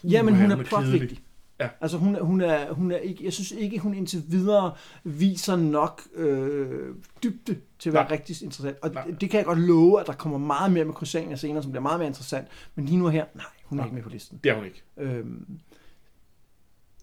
[0.04, 0.90] ja men hun er hun er kedelig.
[0.90, 1.20] plotvigtig.
[1.60, 1.68] Ja.
[1.80, 4.74] Altså hun, hun, er, hun er ikke, jeg synes ikke, hun indtil videre
[5.04, 8.12] viser nok øh, dybde til at være Nej.
[8.12, 8.76] rigtig interessant.
[8.82, 9.04] Og Nej.
[9.04, 11.72] det, det kan jeg godt love, at der kommer meget mere med Chrysania senere, som
[11.72, 12.48] bliver meget mere interessant.
[12.74, 13.86] Men lige nu her, nej, hun er Nej.
[13.86, 14.40] ikke med på listen.
[14.44, 14.82] Det er hun ikke.
[14.96, 15.60] Øhm,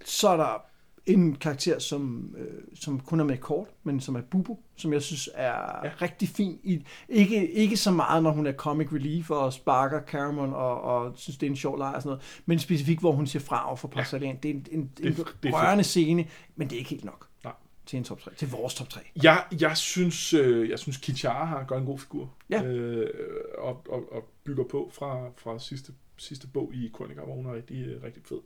[0.05, 0.65] så er der
[1.13, 5.01] en karakter, som, øh, som kun er med kort, men som er Bubu, som jeg
[5.01, 5.85] synes er Ja.
[5.87, 5.91] ja.
[6.01, 6.59] rigtig fin.
[6.63, 11.13] I, ikke, ikke så meget, når hun er comic relief og sparker Caramon og, og
[11.15, 13.67] synes, det er en sjov leg og sådan noget, men specifikt, hvor hun siger fra
[13.67, 14.35] over for Porcelain.
[14.43, 17.27] Det er en, en, Det- en det rørende scene, men det er ikke helt nok
[17.43, 17.53] Nej.
[17.85, 18.31] til en top 3.
[18.35, 18.99] Til vores top 3.
[19.23, 22.33] Jeg, jeg synes, øh, jeg synes Kichara har gør en god figur.
[22.49, 22.63] Ja.
[22.63, 23.09] Øh,
[23.57, 27.53] og, og, og, bygger på fra, fra sidste, sidste bog i Krøniker, hvor hun er
[27.53, 28.37] rigtig, rigtig fed.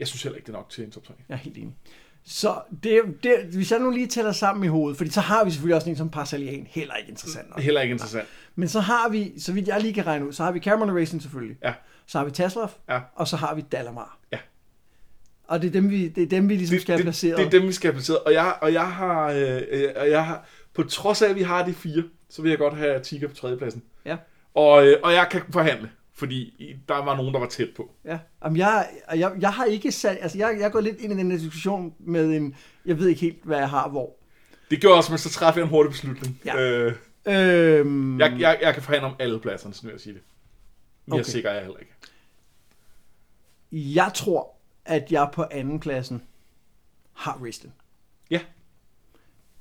[0.00, 1.14] Jeg synes heller ikke, det er nok til en top 3.
[1.28, 1.74] Jeg er helt enig.
[2.24, 5.50] Så det, det, hvis jeg nu lige tæller sammen i hovedet, fordi så har vi
[5.50, 7.60] selvfølgelig også en som Parcelian, heller ikke interessant nok.
[7.60, 8.28] Heller ikke interessant.
[8.54, 10.96] Men så har vi, så vidt jeg lige kan regne ud, så har vi Cameron
[10.98, 11.56] Racing selvfølgelig.
[11.64, 11.74] Ja.
[12.06, 13.00] Så har vi Taslov, Ja.
[13.14, 14.18] og så har vi Dalamar.
[14.32, 14.38] Ja.
[15.48, 17.38] Og det er dem, vi, det er dem, vi ligesom skal have placeret.
[17.38, 18.18] Det, det er dem, vi skal have placeret.
[18.18, 19.62] Og jeg, og jeg har, øh,
[19.96, 22.76] og jeg har, på trods af, at vi har de fire, så vil jeg godt
[22.76, 23.82] have Tika på tredjepladsen.
[24.04, 24.16] Ja.
[24.54, 25.90] Og, øh, og jeg kan forhandle,
[26.20, 27.90] fordi der var nogen, der var tæt på.
[28.04, 28.18] Ja.
[28.44, 31.30] Jamen, jeg, jeg, jeg har ikke sat, altså jeg, jeg går lidt ind i den
[31.30, 32.56] her diskussion med en,
[32.86, 34.16] jeg ved ikke helt, hvad jeg har hvor.
[34.70, 36.40] Det gjorde også, men så træffer jeg en hurtig beslutning.
[36.44, 36.60] Ja.
[36.60, 36.94] Øh,
[37.26, 40.22] Øhm, jeg, jeg, jeg kan forhandle om alle pladserne, sådan vil jeg sige det.
[41.06, 41.30] Mere okay.
[41.30, 41.92] Sikker er jeg heller ikke.
[43.72, 44.54] Jeg tror,
[44.84, 46.22] at jeg på anden pladsen
[47.12, 47.72] har Raistlin.
[48.30, 48.40] Ja.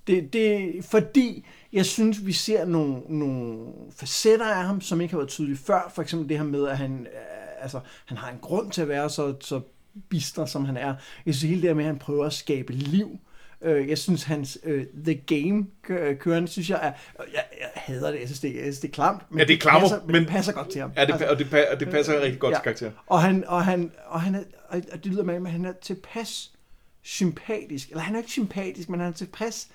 [0.10, 3.60] Det, det, fordi jeg synes, vi ser nogle, nogle
[3.96, 5.92] facetter af ham, som ikke har været tydelige før.
[5.96, 8.88] For eksempel det her med, at han, øh, altså, han har en grund til at
[8.88, 9.62] være så, så
[10.10, 10.96] bister, som han er.
[11.26, 13.20] Jeg synes hele det her med, at han prøver at skabe liv.
[13.62, 15.66] Øh, jeg synes, hans uh, The Game
[16.20, 16.92] køren, synes jeg er...
[17.34, 19.22] Jeg, jeg hader det, jeg synes, det, jeg synes, det er klamt.
[19.32, 20.92] Men Ja, det er klammer, passer, men men- det passer godt til ham.
[20.96, 22.58] Ja, det, og, det, og det passer rigtig godt ja.
[22.58, 22.94] til karakteren.
[23.08, 26.52] Og han, og han, og han er, og det lyder med, at han er tilpas
[27.02, 27.90] sympatisk.
[27.90, 29.68] Eller han er ikke sympatisk, men han er tilpas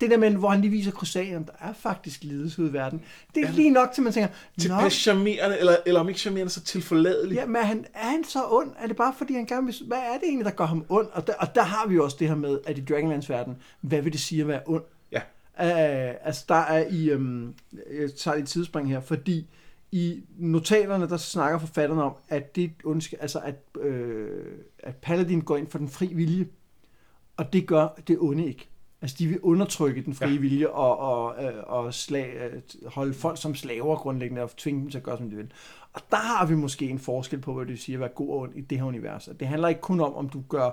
[0.00, 3.02] det der med, hvor han lige viser krusageren, der er faktisk lidelse ude i verden.
[3.34, 4.28] Det er lige nok til, man tænker,
[4.60, 7.34] Tilpas charmerende, eller, eller om ikke charmerende, så tilforladelig.
[7.34, 8.70] ja, men er han, er han så ond?
[8.78, 9.74] Er det bare fordi, han gerne vil...
[9.86, 11.08] Hvad er det egentlig, der gør ham ond?
[11.12, 13.56] Og der, og der har vi jo også det her med, at i Dragonlands verden,
[13.80, 14.82] hvad vil det sige at være ond?
[15.12, 15.20] Ja.
[15.58, 17.14] Uh, altså, der er i...
[17.14, 17.54] Um,
[18.00, 19.46] jeg tager et tidsspring her, fordi
[19.92, 24.44] i notaterne, der snakker forfatterne om, at det ondske, altså at, øh,
[24.78, 26.46] at Paladin går ind for den fri vilje,
[27.36, 28.68] og det gør det onde ikke.
[29.04, 30.40] Altså, de vil undertrykke den frie ja.
[30.40, 34.90] Vilje og, og, øh, og slag, øh, holde folk som slaver grundlæggende og tvinge dem
[34.90, 35.52] til at gøre, som de vil.
[35.92, 38.28] Og der har vi måske en forskel på, hvad det vil sige at være god
[38.28, 39.28] og ond i det her univers.
[39.40, 40.70] Det handler ikke kun om, om du gør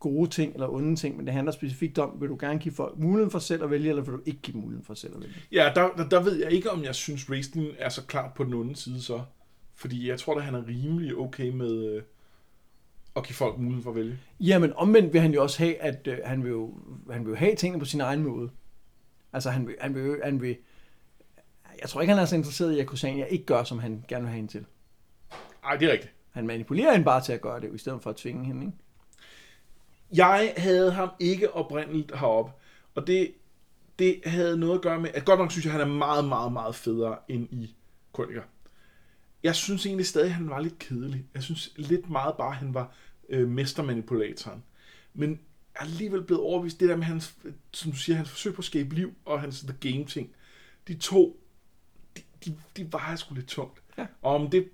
[0.00, 2.98] gode ting eller onde ting, men det handler specifikt om, vil du gerne give folk
[2.98, 5.34] muligheden for selv at vælge, eller vil du ikke give muligheden for selv at vælge?
[5.52, 8.44] Ja, der, der, der ved jeg ikke, om jeg synes, Raistlin er så klart på
[8.44, 9.20] den onde side så.
[9.74, 12.00] Fordi jeg tror, at han er rimelig okay med
[13.16, 14.18] at give folk muligheden for at vælge.
[14.40, 16.74] Jamen omvendt vil han jo også have, at øh, han, vil jo,
[17.10, 18.50] han vil jo have tingene på sin egen måde.
[19.32, 20.56] Altså han vil, han vil, han vil
[21.80, 24.22] jeg tror ikke, han er så interesseret i, at Kusania ikke gør, som han gerne
[24.22, 24.66] vil have hende til.
[25.64, 26.12] Ej, det er rigtigt.
[26.30, 28.66] Han manipulerer hende bare til at gøre det, i stedet for at tvinge hende.
[28.66, 28.78] Ikke?
[30.12, 32.52] Jeg havde ham ikke oprindeligt heroppe,
[32.94, 33.32] og det,
[33.98, 36.24] det havde noget at gøre med, at godt nok synes jeg, at han er meget,
[36.24, 37.76] meget, meget federe end i
[38.12, 38.42] Krøniker.
[39.42, 41.24] Jeg synes egentlig stadig, at han var lidt kedelig.
[41.34, 42.92] Jeg synes lidt meget bare, at han var
[43.28, 44.62] øh, mestermanipulatoren.
[45.14, 45.40] Men
[45.74, 47.34] er alligevel blevet overbevist, det der med hans,
[47.72, 50.30] som du siger, hans forsøg på at skabe liv, og hans The Game ting,
[50.88, 51.40] de to,
[52.16, 53.82] de, de, de vejer sgu lidt tungt.
[53.98, 54.06] Ja.
[54.22, 54.68] Og om det,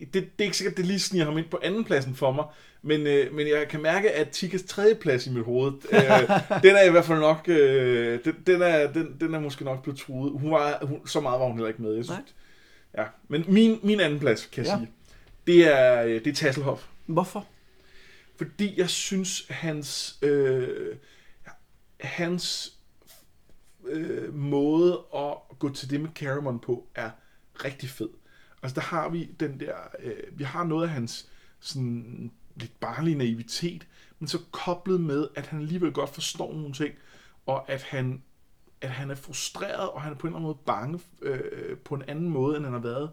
[0.00, 2.32] det, det er ikke sikkert, at det lige sniger ham ind på anden pladsen for
[2.32, 2.44] mig,
[2.82, 6.00] men, øh, men jeg kan mærke, at Tikas tredje plads i mit hoved, øh,
[6.64, 9.82] den er i hvert fald nok, øh, den, den, er, den, den er måske nok
[9.82, 10.32] blevet truet.
[10.40, 11.94] Hun var, hun, så meget var hun heller ikke med.
[11.94, 12.34] Jeg synes,
[12.96, 13.04] ja.
[13.28, 14.78] Men min, min anden plads, kan jeg Ja.
[14.78, 14.90] sige,
[15.46, 16.86] det er, øh, det er Tasselhoff.
[17.06, 17.46] Hvorfor?
[18.36, 20.96] Fordi jeg synes, hans, øh,
[22.00, 22.72] hans
[23.88, 27.10] øh, måde at gå til det med Caramon på er
[27.64, 28.08] rigtig fed.
[28.62, 31.28] Altså der har vi den der, øh, vi har noget af hans
[31.60, 33.86] sådan lidt barnlige naivitet,
[34.18, 36.94] men så koblet med, at han alligevel godt forstår nogle ting,
[37.46, 38.22] og at han,
[38.80, 41.94] at han er frustreret, og han er på en eller anden måde bange øh, på
[41.94, 43.10] en anden måde, end han har været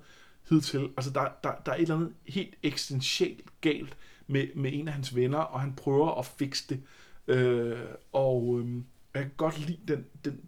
[0.50, 0.90] hidtil.
[0.98, 3.98] Altså der, der, der er et eller andet helt eksistentielt galt
[4.28, 6.82] med, med en af hans venner, og han prøver at fikse det.
[7.28, 7.80] Øh,
[8.14, 8.76] og øh,
[9.14, 10.42] jeg kan godt lide den, den,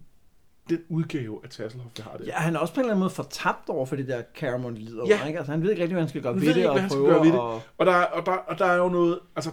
[0.68, 2.26] den udgave af Tasselhoff, jeg har det.
[2.26, 4.74] Ja, han er også på en eller anden måde fortabt over for det der Caramon
[4.74, 5.26] lider Ja.
[5.26, 5.38] ikke?
[5.38, 6.90] Altså, han ved ikke rigtig, hvad han skal gøre Han ved det, ikke, og han
[6.90, 7.40] skal prøver gøre ved det.
[7.78, 9.52] Og der, og, der, og der er jo noget, altså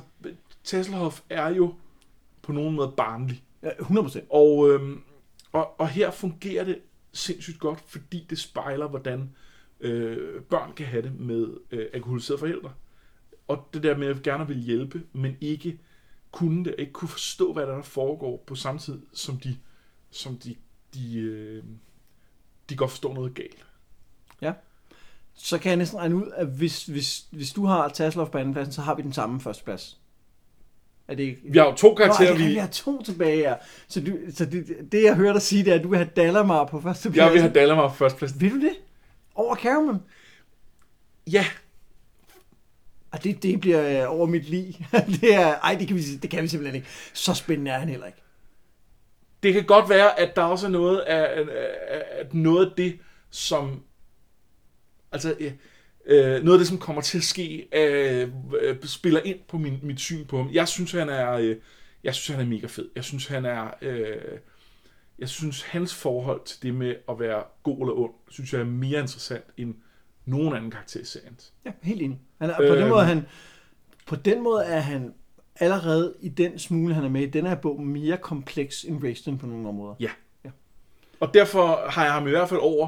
[0.63, 1.73] Tasselhoff er jo
[2.41, 3.43] på nogen måde barnlig.
[3.63, 4.19] Ja, 100%.
[4.29, 5.01] Og, øhm,
[5.55, 6.79] og, og her fungerer det
[7.13, 9.35] sindssygt godt, fordi det spejler, hvordan
[9.79, 12.73] øh, børn kan have det med øh, alkoholiserede forældre.
[13.47, 15.79] Og det der med at gerne vil hjælpe, men ikke
[16.31, 19.57] kunne det, ikke kunne forstå, hvad der, foregår på samme tid, som de,
[20.11, 20.55] som de,
[20.93, 21.63] de, øh,
[22.69, 23.65] de godt forstår noget galt.
[25.33, 28.73] Så kan jeg næsten regne ud, at hvis, hvis, hvis du har Tasselhoff på andenpladsen,
[28.73, 29.99] så har vi den samme førsteplads.
[31.07, 31.41] Er det ikke?
[31.43, 33.53] Vi har jo to Nå, karakterer, er det, vi, vi har to tilbage, ja.
[33.87, 36.09] Så, du, så det, det, jeg hørte dig sige, det er, at du vil have
[36.15, 37.23] Dalamar på førstepladsen.
[37.25, 38.41] jeg vil have Dalamar på førstepladsen.
[38.41, 38.73] Vil du det?
[39.35, 40.01] Over Caramon?
[41.31, 41.45] Ja,
[43.11, 44.73] Og det, det bliver øh, over mit liv.
[45.21, 46.87] det er, ej, det kan, vi, det kan vi simpelthen ikke.
[47.13, 48.21] Så spændende er han heller ikke.
[49.43, 51.45] det kan godt være, at der også er noget af, af,
[52.19, 52.99] af noget af det,
[53.29, 53.83] som
[55.11, 55.51] altså øh,
[56.05, 58.29] øh, noget af det, som kommer til at ske, øh,
[58.61, 60.49] øh, spiller ind på min, mit syn på ham.
[60.51, 61.55] Jeg synes, han er, øh,
[62.03, 62.89] jeg synes, han er mega fed.
[62.95, 64.17] Jeg synes, han er, øh,
[65.19, 68.65] jeg synes, hans forhold til det med at være god eller ond, synes jeg er
[68.65, 69.75] mere interessant end
[70.25, 71.39] nogen anden karakter i serien.
[71.65, 72.19] Ja, helt enig.
[72.41, 72.89] Han er, på, den Øhm.
[72.89, 73.25] måde, er han,
[74.07, 75.13] på den måde er han
[75.55, 79.37] allerede i den smule, han er med i den her bog, mere kompleks end Raistlin
[79.37, 79.95] på nogle områder.
[81.19, 82.87] Og derfor har jeg ham i hvert fald over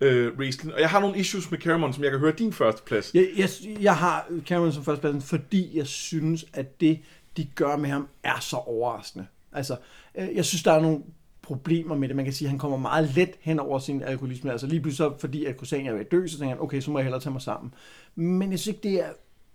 [0.00, 0.72] øh, Raistlin.
[0.72, 3.14] Og jeg har nogle issues med Caramon, som jeg kan høre din første plads.
[3.14, 3.48] Jeg, jeg,
[3.80, 7.00] jeg har Cameron som førstepladsen, fordi jeg synes, at det,
[7.36, 9.26] de gør med ham, er så overraskende.
[9.52, 9.76] Altså,
[10.14, 11.02] øh, jeg synes, der er nogle
[11.42, 12.16] problemer med det.
[12.16, 14.52] Man kan sige, at han kommer meget let hen over sin alkoholisme.
[14.52, 16.80] Altså lige pludselig, så, fordi at Kusan er ved at dø, så tænker han, okay,
[16.80, 17.74] så må jeg hellere tage mig sammen.
[18.14, 19.08] Men jeg synes ikke, det er...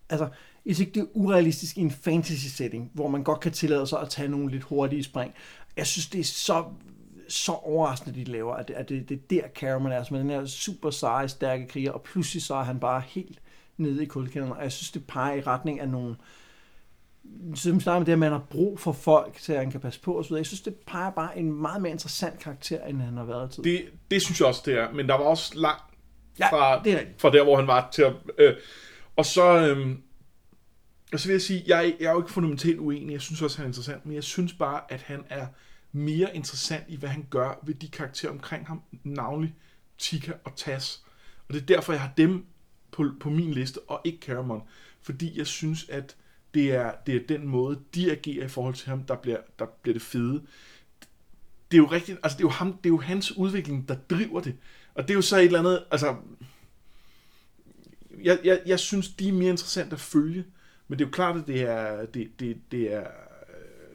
[0.10, 0.30] Altså,
[0.66, 3.88] jeg synes ikke, det er urealistisk i en fantasy setting, hvor man godt kan tillade
[3.88, 5.34] sig at tage nogle lidt hurtige spring.
[5.78, 6.64] Jeg synes, det er så
[7.34, 10.20] så overraskende, de laver, at det, at det, det er der Cameron er, som er
[10.20, 13.40] den her super seje, stærke kriger, og pludselig så er han bare helt
[13.78, 16.16] nede i kuldekælderen, og jeg synes, det peger i retning af nogle,
[17.56, 20.00] som snakker med det, at man har brug for folk, til at han kan passe
[20.00, 20.34] på osv.
[20.34, 23.64] Jeg synes, det peger bare en meget mere interessant karakter, end han har været til.
[23.64, 24.92] Det, det synes jeg også, det er.
[24.92, 25.84] Men der var også langt
[26.40, 28.14] Ja, fra, det er fra der, hvor han var til at...
[28.38, 28.54] Øh,
[29.16, 29.68] og så...
[29.68, 29.96] Øh,
[31.14, 33.14] og så vil jeg sige, jeg, jeg er jo ikke fundamentalt uenig.
[33.14, 34.06] Jeg synes også, han er interessant.
[34.06, 35.48] Men jeg synes bare, at han er
[35.94, 38.82] mere interessant i, hvad han gør ved de karakterer omkring ham.
[39.04, 39.56] Navnlig
[39.98, 41.04] Tika og Tas.
[41.48, 42.46] Og det er derfor, jeg har dem
[42.92, 44.62] på, på min liste, og ikke Caramon.
[45.02, 46.16] Fordi jeg synes, at
[46.54, 49.66] det er, det er den måde, de agerer i forhold til ham, der bliver, der
[49.82, 50.44] bliver det fede.
[51.72, 53.96] Det er jo rigtigt, altså det er jo, ham, det er jo hans udvikling, der
[54.10, 54.56] driver det.
[54.94, 56.16] Og det er jo så et eller andet, altså...
[58.24, 60.46] Jeg, jeg, jeg synes, de er mere interessante at følge.
[60.88, 63.08] Men det er jo klart, at det er, det, det, det er,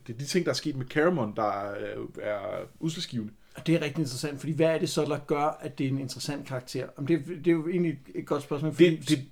[0.08, 1.74] det er de ting, der er sket med Caramon, der er,
[2.22, 2.38] er
[2.80, 3.32] udslagsgivende.
[3.56, 5.90] Og det er rigtig interessant, fordi hvad er det så, der gør, at det er
[5.90, 6.86] en interessant karakter?
[6.96, 9.24] Om det, det er jo egentlig et godt spørgsmål, fordi Det, det,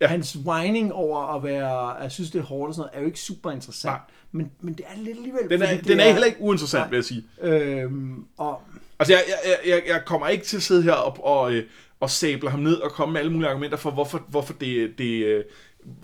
[0.00, 0.06] ja.
[0.06, 3.06] hans whining over at være, jeg synes det er hårdt og sådan noget, er jo
[3.06, 3.92] ikke super interessant.
[3.92, 4.00] Nej.
[4.32, 5.50] Men, men det er lidt alligevel.
[5.50, 6.88] den, er, det den er heller ikke uinteressant, Nej.
[6.90, 7.24] vil jeg sige.
[7.42, 8.60] Øhm, og
[8.98, 11.64] Altså, jeg, jeg, jeg, jeg kommer ikke til at sidde her og, og, øh,
[12.00, 15.24] og sable ham ned og komme med alle mulige argumenter for, hvorfor, hvorfor, det, det,
[15.24, 15.44] øh,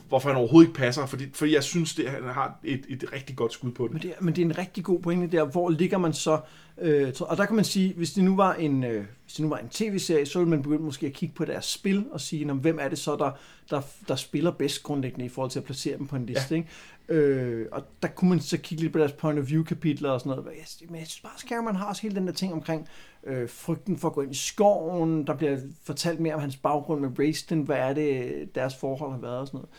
[0.09, 1.07] hvorfor han overhovedet ikke passer.
[1.07, 4.13] Fordi, fordi jeg synes, det, han har et, et rigtig godt skud på Men det.
[4.21, 6.41] men det er en rigtig god pointe der, hvor ligger man så,
[6.81, 9.49] øh, og der kan man sige, hvis det nu var en, øh, hvis det nu
[9.49, 12.45] var en tv-serie, så ville man begynde måske at kigge på deres spil og sige,
[12.45, 13.31] "Nå, hvem er det så, der,
[13.71, 16.57] der, der spiller bedst grundlæggende i forhold til at placere dem på en liste, ja.
[16.57, 16.69] ikke?
[17.09, 20.21] Øh, og der kunne man så kigge lidt på deres point of view kapitler og
[20.21, 20.47] sådan noget.
[20.47, 22.89] Jeg, men jeg synes bare, at Scaramon har også hele den der ting omkring
[23.25, 25.27] øh, frygten for at gå ind i skoven.
[25.27, 27.63] Der bliver fortalt mere om hans baggrund med Raistlin.
[27.63, 29.71] Hvad er det, deres forhold har været og sådan noget.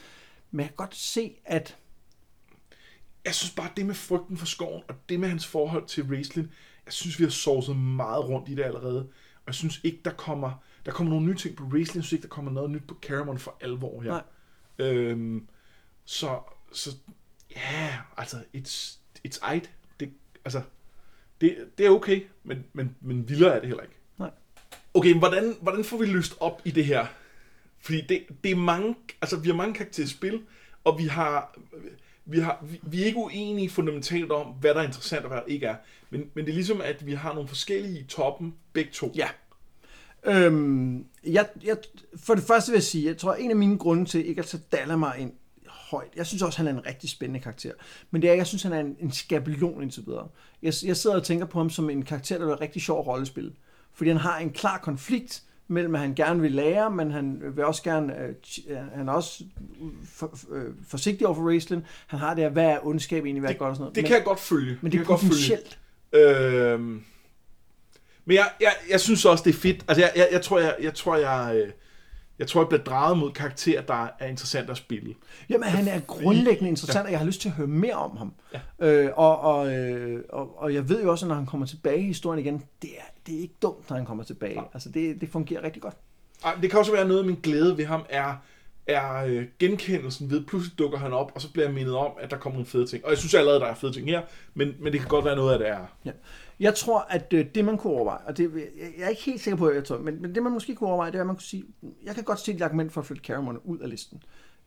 [0.51, 1.77] Men jeg kan godt se, at
[3.25, 6.51] Jeg synes bare, det med frygten for skoven, og det med hans forhold til Raistlin,
[6.91, 8.99] jeg synes, vi har sovset meget rundt i det allerede.
[9.35, 11.99] Og jeg synes ikke, der kommer, der kommer nogle nye ting på Raistlin.
[11.99, 14.11] Jeg synes ikke, der kommer noget nyt på Caramon for alvor her.
[14.11, 14.23] Nej.
[14.87, 15.47] Øhm,
[16.05, 16.39] så,
[16.71, 16.95] så
[17.55, 19.71] ja, altså, it's, it's eit.
[19.99, 20.13] Det,
[20.45, 20.61] altså,
[21.41, 23.95] det, det er okay, men, men, men vildere er det heller ikke.
[24.17, 24.31] Nej.
[24.93, 27.05] Okay, men hvordan, hvordan får vi løst op i det her?
[27.79, 30.41] Fordi det, det er mange, altså vi har mange karakterer i spil,
[30.83, 31.57] og vi har,
[32.25, 35.37] vi, har, vi, vi er ikke uenige fundamentalt om, hvad der er interessant og hvad
[35.37, 35.75] der ikke er.
[36.09, 39.11] Men, men det er ligesom, at vi har nogle forskellige i toppen, begge to.
[39.15, 39.27] Ja.
[40.25, 41.77] Øhm, jeg, jeg,
[42.15, 44.45] for det første vil jeg sige, jeg tror, en af mine grunde til ikke at
[44.45, 45.33] tage Dalamar ind
[45.67, 47.71] højt, jeg synes også, han er en rigtig spændende karakter,
[48.11, 50.27] men det er, jeg synes, han er en, en skabelon indtil videre.
[50.61, 53.55] Jeg, jeg sidder og tænker på ham som en karakter, der er rigtig sjov rollespil,
[53.93, 57.65] fordi han har en klar konflikt mellem, at han gerne vil lære, men han vil
[57.65, 58.29] også gerne, øh,
[58.69, 59.43] øh, han er også
[60.05, 61.83] for, øh, forsigtig over for Raistlin.
[62.07, 63.95] Han har det her, hvad er ondskab egentlig, hvad er Det, godt og sådan noget.
[63.95, 64.77] det men, kan jeg godt følge.
[64.81, 65.29] men det er godt følge.
[65.31, 65.79] potentielt.
[66.13, 67.03] Øhm,
[68.25, 69.85] men jeg, jeg, jeg synes også, det er fedt.
[69.87, 71.71] Altså, jeg, jeg, jeg tror, jeg, jeg, tror, jeg, øh,
[72.41, 75.15] jeg tror, jeg bliver draget mod karakterer, der er interessant at spille.
[75.49, 78.33] Jamen, han er grundlæggende interessant, og jeg har lyst til at høre mere om ham.
[78.53, 78.87] Ja.
[78.87, 81.99] Øh, og, og, øh, og, og jeg ved jo også, at når han kommer tilbage
[81.99, 84.53] i historien igen, det er, det er ikke dumt, når han kommer tilbage.
[84.53, 84.61] Ja.
[84.73, 85.95] Altså, det, det fungerer rigtig godt.
[86.45, 88.33] Ej, Det kan også være noget af min glæde ved ham, er,
[88.87, 92.31] er øh, genkendelsen ved, pludselig dukker han op, og så bliver jeg mindet om, at
[92.31, 93.05] der kommer nogle fede ting.
[93.05, 94.21] Og jeg synes allerede, der er fede ting her,
[94.53, 95.85] men, men det kan godt være noget af det er.
[96.05, 96.11] Ja.
[96.61, 98.51] Jeg tror, at øh, det man kunne overveje, og det,
[98.97, 100.87] jeg, er ikke helt sikker på, at jeg tror, men, men det man måske kunne
[100.87, 101.63] overveje, det er, at man kunne sige,
[102.03, 104.23] jeg kan godt se et argument for at flytte Caramon ud af listen.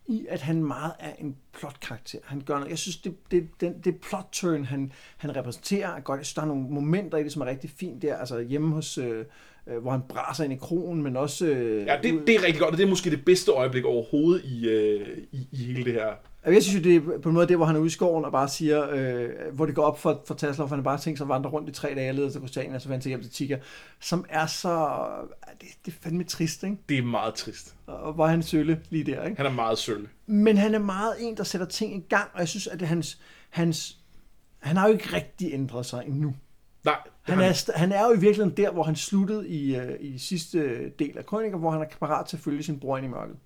[0.07, 2.18] I at han meget er en plot-karakter.
[2.24, 2.70] Han gør noget.
[2.70, 6.18] Jeg synes, det, det, den, det plot-turn, han, han repræsenterer, er godt.
[6.18, 8.16] Jeg synes, der er nogle momenter i det, som er rigtig fint der.
[8.16, 9.24] Altså hjemme hos, øh,
[9.66, 11.47] øh, hvor han braser ind i kronen, men også...
[11.47, 14.45] Øh, Ja, det, det er rigtig godt, og det er måske det bedste øjeblik overhovedet
[14.45, 16.12] i, øh, i, i hele det her.
[16.47, 18.24] Jeg synes jo, det er på en måde det, hvor han er ude i skoven
[18.24, 21.18] og bare siger, øh, hvor det går op for, for Tasler, for han bare tænkt
[21.18, 23.30] sig at vandre rundt i tre dage leder til Christiania, og så vender hjem til
[23.30, 23.59] Tika,
[24.01, 25.07] som er så...
[25.61, 26.76] Det, det er fandme trist, ikke?
[26.88, 27.74] Det er meget trist.
[27.86, 29.36] Og hvor er han sølle lige der, ikke?
[29.36, 30.09] Han er meget sølle.
[30.26, 32.88] Men han er meget en, der sætter ting i gang, og jeg synes, at det
[32.88, 33.20] hans,
[33.51, 33.99] hans...
[34.59, 36.34] Han har jo ikke rigtig ændret sig endnu.
[36.84, 40.18] Nej, Han er, han er jo i virkeligheden der, hvor han sluttede i, øh, i
[40.18, 43.09] sidste del af Krøniker, hvor han er parat til at følge sin bror ind i
[43.09, 43.36] mørket.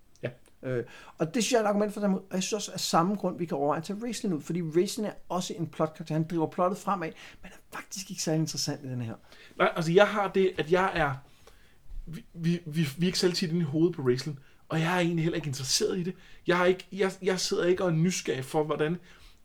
[0.62, 0.84] Øh,
[1.18, 2.14] og det synes jeg er et argument for dem.
[2.14, 4.62] Og jeg synes også, af samme grund, vi kan overveje at tage Raislin ud, fordi
[4.62, 8.84] Raislin er også en plot Han driver plottet fremad, men er faktisk ikke særlig interessant
[8.84, 9.14] i den her.
[9.56, 11.14] Nej, altså jeg har det, at jeg er...
[12.06, 14.94] Vi, vi, vi, vi er ikke selv tit inde i hovedet på wrestling, og jeg
[14.94, 16.14] er egentlig heller ikke interesseret i det.
[16.46, 18.96] Jeg, er ikke, jeg, jeg sidder ikke og er nysgerrig for, hvordan,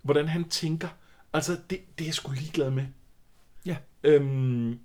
[0.01, 0.88] hvordan han tænker.
[1.34, 2.86] Altså, det, det er jeg sgu ligeglad med.
[3.66, 3.78] Ja.
[4.03, 4.80] Øhm,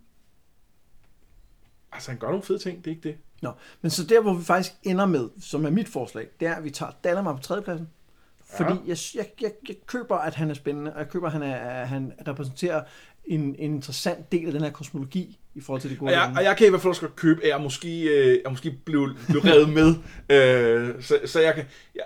[1.93, 3.19] altså, han gør nogle fede ting, det er ikke det.
[3.43, 6.55] Nå, men så der, hvor vi faktisk ender med, som er mit forslag, det er,
[6.55, 7.89] at vi tager Dalamar på tredjepladsen.
[8.57, 11.43] Fordi jeg, jeg, jeg, jeg køber, at han er spændende, og jeg køber, at han,
[11.43, 12.83] er, at han repræsenterer
[13.25, 16.35] en, en interessant del af den her kosmologi i forhold til det gode Og jeg,
[16.37, 18.71] og jeg kan i hvert fald også godt købe, at jeg måske, øh, jeg måske
[18.71, 19.95] blev, blev revet med.
[20.37, 21.65] øh, så, så jeg kan...
[21.95, 22.05] Jeg,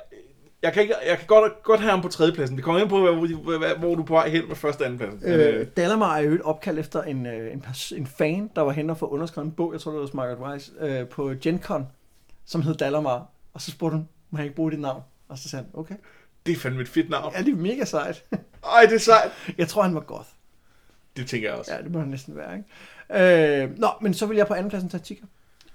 [0.63, 2.57] jeg kan, ikke, jeg kan godt, godt have ham på tredjepladsen.
[2.57, 5.21] Det kommer ind på, hvor, hvor, du på vej hen med første og anden pladsen.
[5.23, 7.65] Men, Øh, Dalamar er jo et opkald efter en, øh, en,
[7.97, 10.39] en fan, der var hen og få underskrevet en bog, jeg tror det var Margaret
[10.39, 11.87] Weiss, øh, på Gen Con,
[12.45, 13.27] som hed Dalamar.
[13.55, 15.03] Og så spurgte hun, må jeg ikke bruge dit navn?
[15.29, 15.95] Og så sagde han, okay.
[16.47, 17.33] det er fandme et fedt navn.
[17.37, 18.25] Ja, det er mega sejt.
[18.77, 19.31] Ej, det er sejt.
[19.59, 20.29] jeg tror, han var goth.
[21.17, 21.75] Det tænker jeg også.
[21.75, 23.65] Ja, det må han næsten være, ikke?
[23.65, 25.23] Øh, nå, men så vil jeg på andenpladsen tage Tika.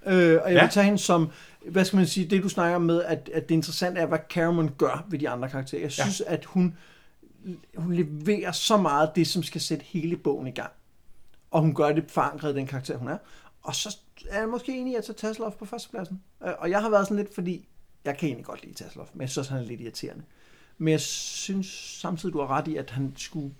[0.05, 0.13] Øh,
[0.43, 0.61] og jeg Ja.
[0.63, 1.29] vil tage hende som,
[1.71, 4.69] hvad skal man sige, det du snakker med, at, at det interessante er, hvad Caramon
[4.77, 5.81] gør ved de andre karakterer.
[5.81, 6.03] Jeg Ja.
[6.03, 6.77] synes, at hun,
[7.77, 10.71] hun leverer så meget det, som skal sætte hele bogen i gang.
[11.51, 13.17] Og hun gør det forankret i den karakter, hun er.
[13.63, 13.97] Og så
[14.29, 16.21] er jeg måske enig i at tage Tasselhoff på førstepladsen.
[16.45, 17.67] Øh, Og jeg har været sådan lidt, fordi
[18.05, 20.23] jeg kan egentlig godt lide Tasselhoff, men jeg synes, han er lidt irriterende.
[20.77, 21.67] Men jeg synes
[22.01, 23.53] samtidig, du har ret i, at han skulle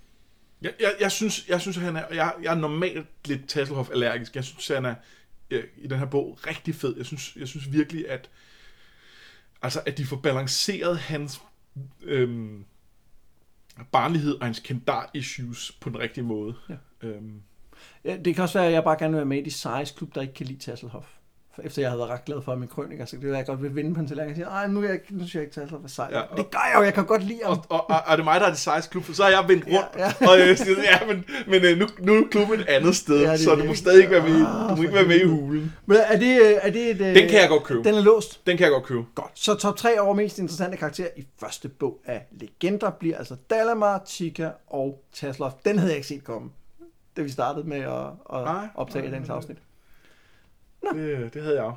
[0.62, 2.02] Jeg, jeg, jeg, synes, jeg synes, at han er...
[2.14, 4.36] Jeg, jeg er normalt lidt Tasselhoff-allergisk.
[4.36, 4.94] Jeg synes, han er
[5.76, 6.96] i den her bog rigtig fed.
[6.96, 8.30] Jeg synes, jeg synes virkelig, at...
[9.62, 11.40] Altså, at de får balanceret hans
[12.02, 12.64] øhm,
[13.92, 16.54] barnlighed og hans kendar-issues på den rigtige måde.
[16.68, 16.76] Ja.
[17.02, 17.42] Øhm,
[18.04, 19.90] Ja, det kan også være, at jeg bare gerne vil være med i de sejes
[19.90, 21.06] klub, der ikke kan lide Tasselhoff.
[21.64, 23.76] Efter jeg havde været ret glad for min krøniker, så det vil jeg godt vil
[23.76, 25.84] vinde på en tallerken og sige, ej, nu, er jeg, nu synes jeg ikke Tasselhoff
[25.84, 26.08] er sej.
[26.12, 27.52] Ja, og- det gør jeg jo, jeg kan godt lide ham.
[27.58, 29.44] og, og, og, og, det er mig, der er det sejes klub, så har jeg
[29.48, 29.76] vendt rundt.
[29.98, 30.28] Ja, Ja.
[30.30, 33.22] Og jeg siger, ja, men, men øh, nu, nu er klubben et andet sted, Ja,
[33.24, 33.68] det er så du det.
[33.68, 35.72] må stadig ikke være med, i- Ah, du må ikke være med i hulen.
[35.86, 37.00] Men er det, øh, er det et...
[37.00, 37.84] øh, Den kan jeg godt købe.
[37.84, 38.46] Den er låst.
[38.46, 39.04] Den kan jeg godt købe.
[39.14, 39.30] Godt.
[39.34, 44.02] Så top 3 over mest interessante karakterer i første bog af Legender bliver altså Dalamar,
[44.06, 45.54] Chica og Tasselhoff.
[45.64, 46.50] Den havde jeg ikke set komme,
[47.16, 47.92] da vi startede med at,
[48.34, 49.36] at Nej, optage nej, dagens nej.
[49.36, 49.56] afsnit.
[50.82, 51.74] Det, det havde jeg.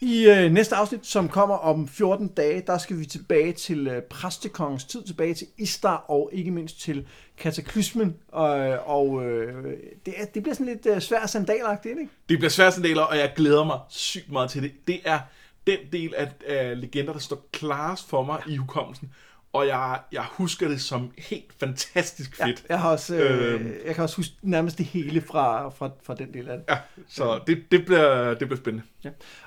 [0.00, 4.02] I øh, næste afsnit, som kommer om 14 dage, der skal vi tilbage til øh,
[4.02, 7.06] præstekongens tid, tilbage til Istar og ikke mindst til
[7.38, 8.16] kataklysmen.
[8.28, 8.48] Og,
[8.86, 9.64] og øh,
[10.06, 12.10] det, er, det bliver sådan lidt øh, svært sandalagtigt, ikke?
[12.28, 14.72] Det bliver svært sandaler, og jeg glæder mig sygt meget til det.
[14.86, 15.20] Det er
[15.66, 19.12] den del af, af legender, der står klarest for mig i hukommelsen.
[19.54, 22.48] Og jeg, jeg husker det som helt fantastisk fedt.
[22.48, 23.72] Ja, jeg, har også, øh, Øhm.
[23.86, 26.64] jeg kan også huske nærmest det hele fra, fra, fra den del af det.
[26.68, 26.78] Ja,
[27.08, 28.86] så det, det, bliver, det bliver spændende.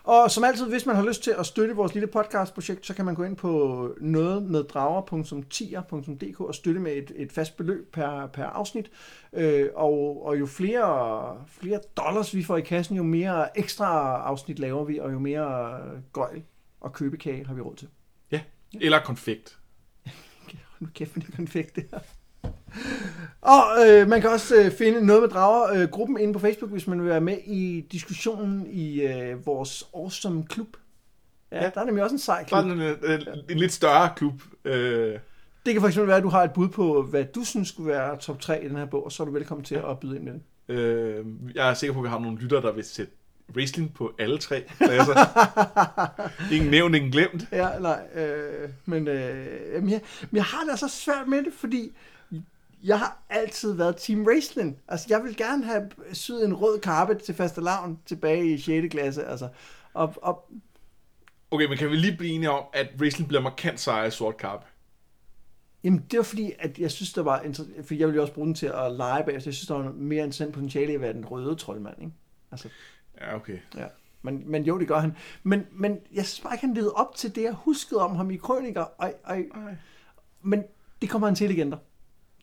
[0.04, 3.06] Og som altid, hvis man har lyst til at støtte vores lille podcastprojekt, så kan
[3.06, 8.92] man gå ind på nogetmeddrager.tier.dk og støtte med et, et fast beløb per, per afsnit.
[9.34, 14.60] Øh, og, og jo flere, flere dollars vi får i kassen, jo mere ekstra afsnit
[14.60, 15.80] laver vi, og jo mere
[16.14, 16.42] gøjl
[16.82, 17.88] og købekage har vi råd til.
[18.32, 18.42] Ja.
[18.82, 19.57] Eller konfekt.
[20.82, 22.00] Nu kæft, det er konfekt, det her.
[23.42, 26.72] Og øh, man kan også øh, finde noget med drager øh, gruppen inde på Facebook,
[26.72, 30.68] hvis man vil være med i diskussionen i øh, vores awesome klub.
[31.52, 31.70] Ja, ja, Ja.
[31.74, 32.66] der er nemlig også en sej klub.
[32.66, 32.96] en, en,
[33.50, 34.42] en lidt større klub.
[34.66, 35.20] Øh,
[35.66, 38.18] Det kan eksempel være, at du har et bud på, hvad du synes skulle være
[38.18, 40.24] top 3 i den her bog, og så er du velkommen til at byde ind
[40.24, 40.42] med det.
[40.76, 41.26] øh,
[41.56, 43.12] jeg er sikker på, at vi har nogle lyttere, der vil sætte
[43.56, 45.16] wrestling på alle tre pladser.
[46.56, 47.48] ingen nævnt, ingen glemt.
[47.52, 51.54] Ja, nej, øh, men, øh, jamen, jeg, men jeg har det altså svært med det,
[51.54, 51.92] fordi
[52.84, 54.78] jeg har altid været Team Wrestling.
[54.88, 58.92] Altså, jeg vil gerne have syet en rød carpet til fastelavn tilbage i 6.
[58.92, 59.50] klasse, altså.
[59.94, 60.52] Og, og
[61.52, 64.38] Okay, men kan vi lige blive enige om, at wrestling bliver markant sejere i sort
[64.38, 64.66] karp?
[65.84, 68.34] Jamen, det var fordi, at jeg synes, der var inter- for jeg ville jo også
[68.34, 69.50] bruge den til at lege bagefter.
[69.50, 72.14] Jeg synes, der var mere interessant potentiale i at være den røde troldmand, ikke?
[72.52, 72.70] Altså,
[73.22, 73.58] Ja, okay.
[73.76, 73.86] ja.
[74.22, 75.16] Men, men jo, det gør han.
[75.44, 78.32] Men, men jeg synes bare ikke, han levede op til det, jeg huskede om ham
[78.32, 78.82] i krøniker.
[78.82, 79.38] Og, og,
[80.42, 80.64] men
[81.02, 81.78] det kommer han til legender.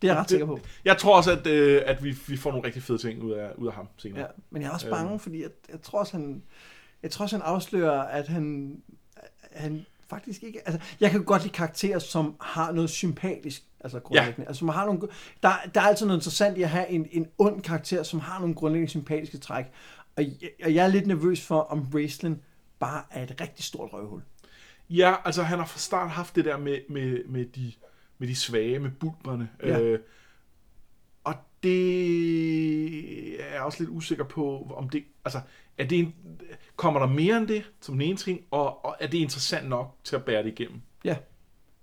[0.03, 0.59] Det er jeg ret sikker på.
[0.85, 3.51] Jeg tror også, at, øh, at vi, vi får nogle rigtig fede ting ud af,
[3.57, 4.20] ud af ham senere.
[4.20, 6.43] Ja, men jeg er også bange, fordi jeg, jeg tror også, han,
[7.03, 8.77] jeg tror også, han afslører, at han,
[9.53, 10.68] han faktisk ikke...
[10.68, 14.43] Altså, jeg kan godt lide karakterer, som har noget sympatisk, altså grundlæggende.
[14.43, 14.47] Ja.
[14.47, 15.01] Altså, som har nogle,
[15.43, 18.39] der, der er altid noget interessant i at have en, en ond karakter, som har
[18.39, 19.64] nogle grundlæggende sympatiske træk.
[20.16, 22.42] Og jeg, og jeg er lidt nervøs for, om wrestling
[22.78, 24.22] bare er et rigtig stort røvhul.
[24.90, 27.72] Ja, altså han har fra start haft det der med, med, med, de,
[28.18, 29.48] med de svage, med bulberne.
[29.62, 29.80] Ja.
[29.80, 30.00] Øh,
[31.24, 35.04] og det er jeg også lidt usikker på, om det...
[35.24, 35.40] Altså,
[35.78, 36.14] er det en,
[36.76, 39.96] kommer der mere end det, som den ene ting, og, og er det interessant nok
[40.04, 40.80] til at bære det igennem?
[41.04, 41.16] Ja.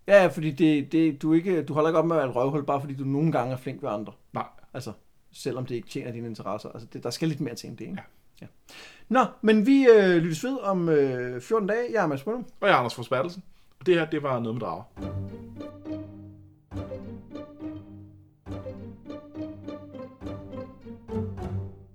[0.07, 2.65] Ja, fordi det, det, du, ikke, du holder ikke op med at være et røvhul,
[2.65, 4.13] bare fordi du nogle gange er flink ved andre.
[4.34, 4.47] Nej.
[4.73, 4.93] Altså,
[5.32, 6.69] selvom det ikke tjener dine interesser.
[6.69, 7.97] Altså, det, der skal lidt mere til end det, ikke?
[7.97, 8.03] Ja
[8.42, 8.48] ja.
[9.10, 11.86] Nå, men vi øh, lyttes ved om øh, 14 dage.
[11.94, 12.46] Jeg er Mads Brunum.
[12.62, 13.44] Og jeg er Anders Forsbergelsen,
[13.80, 16.01] og det her, det var noget med drager.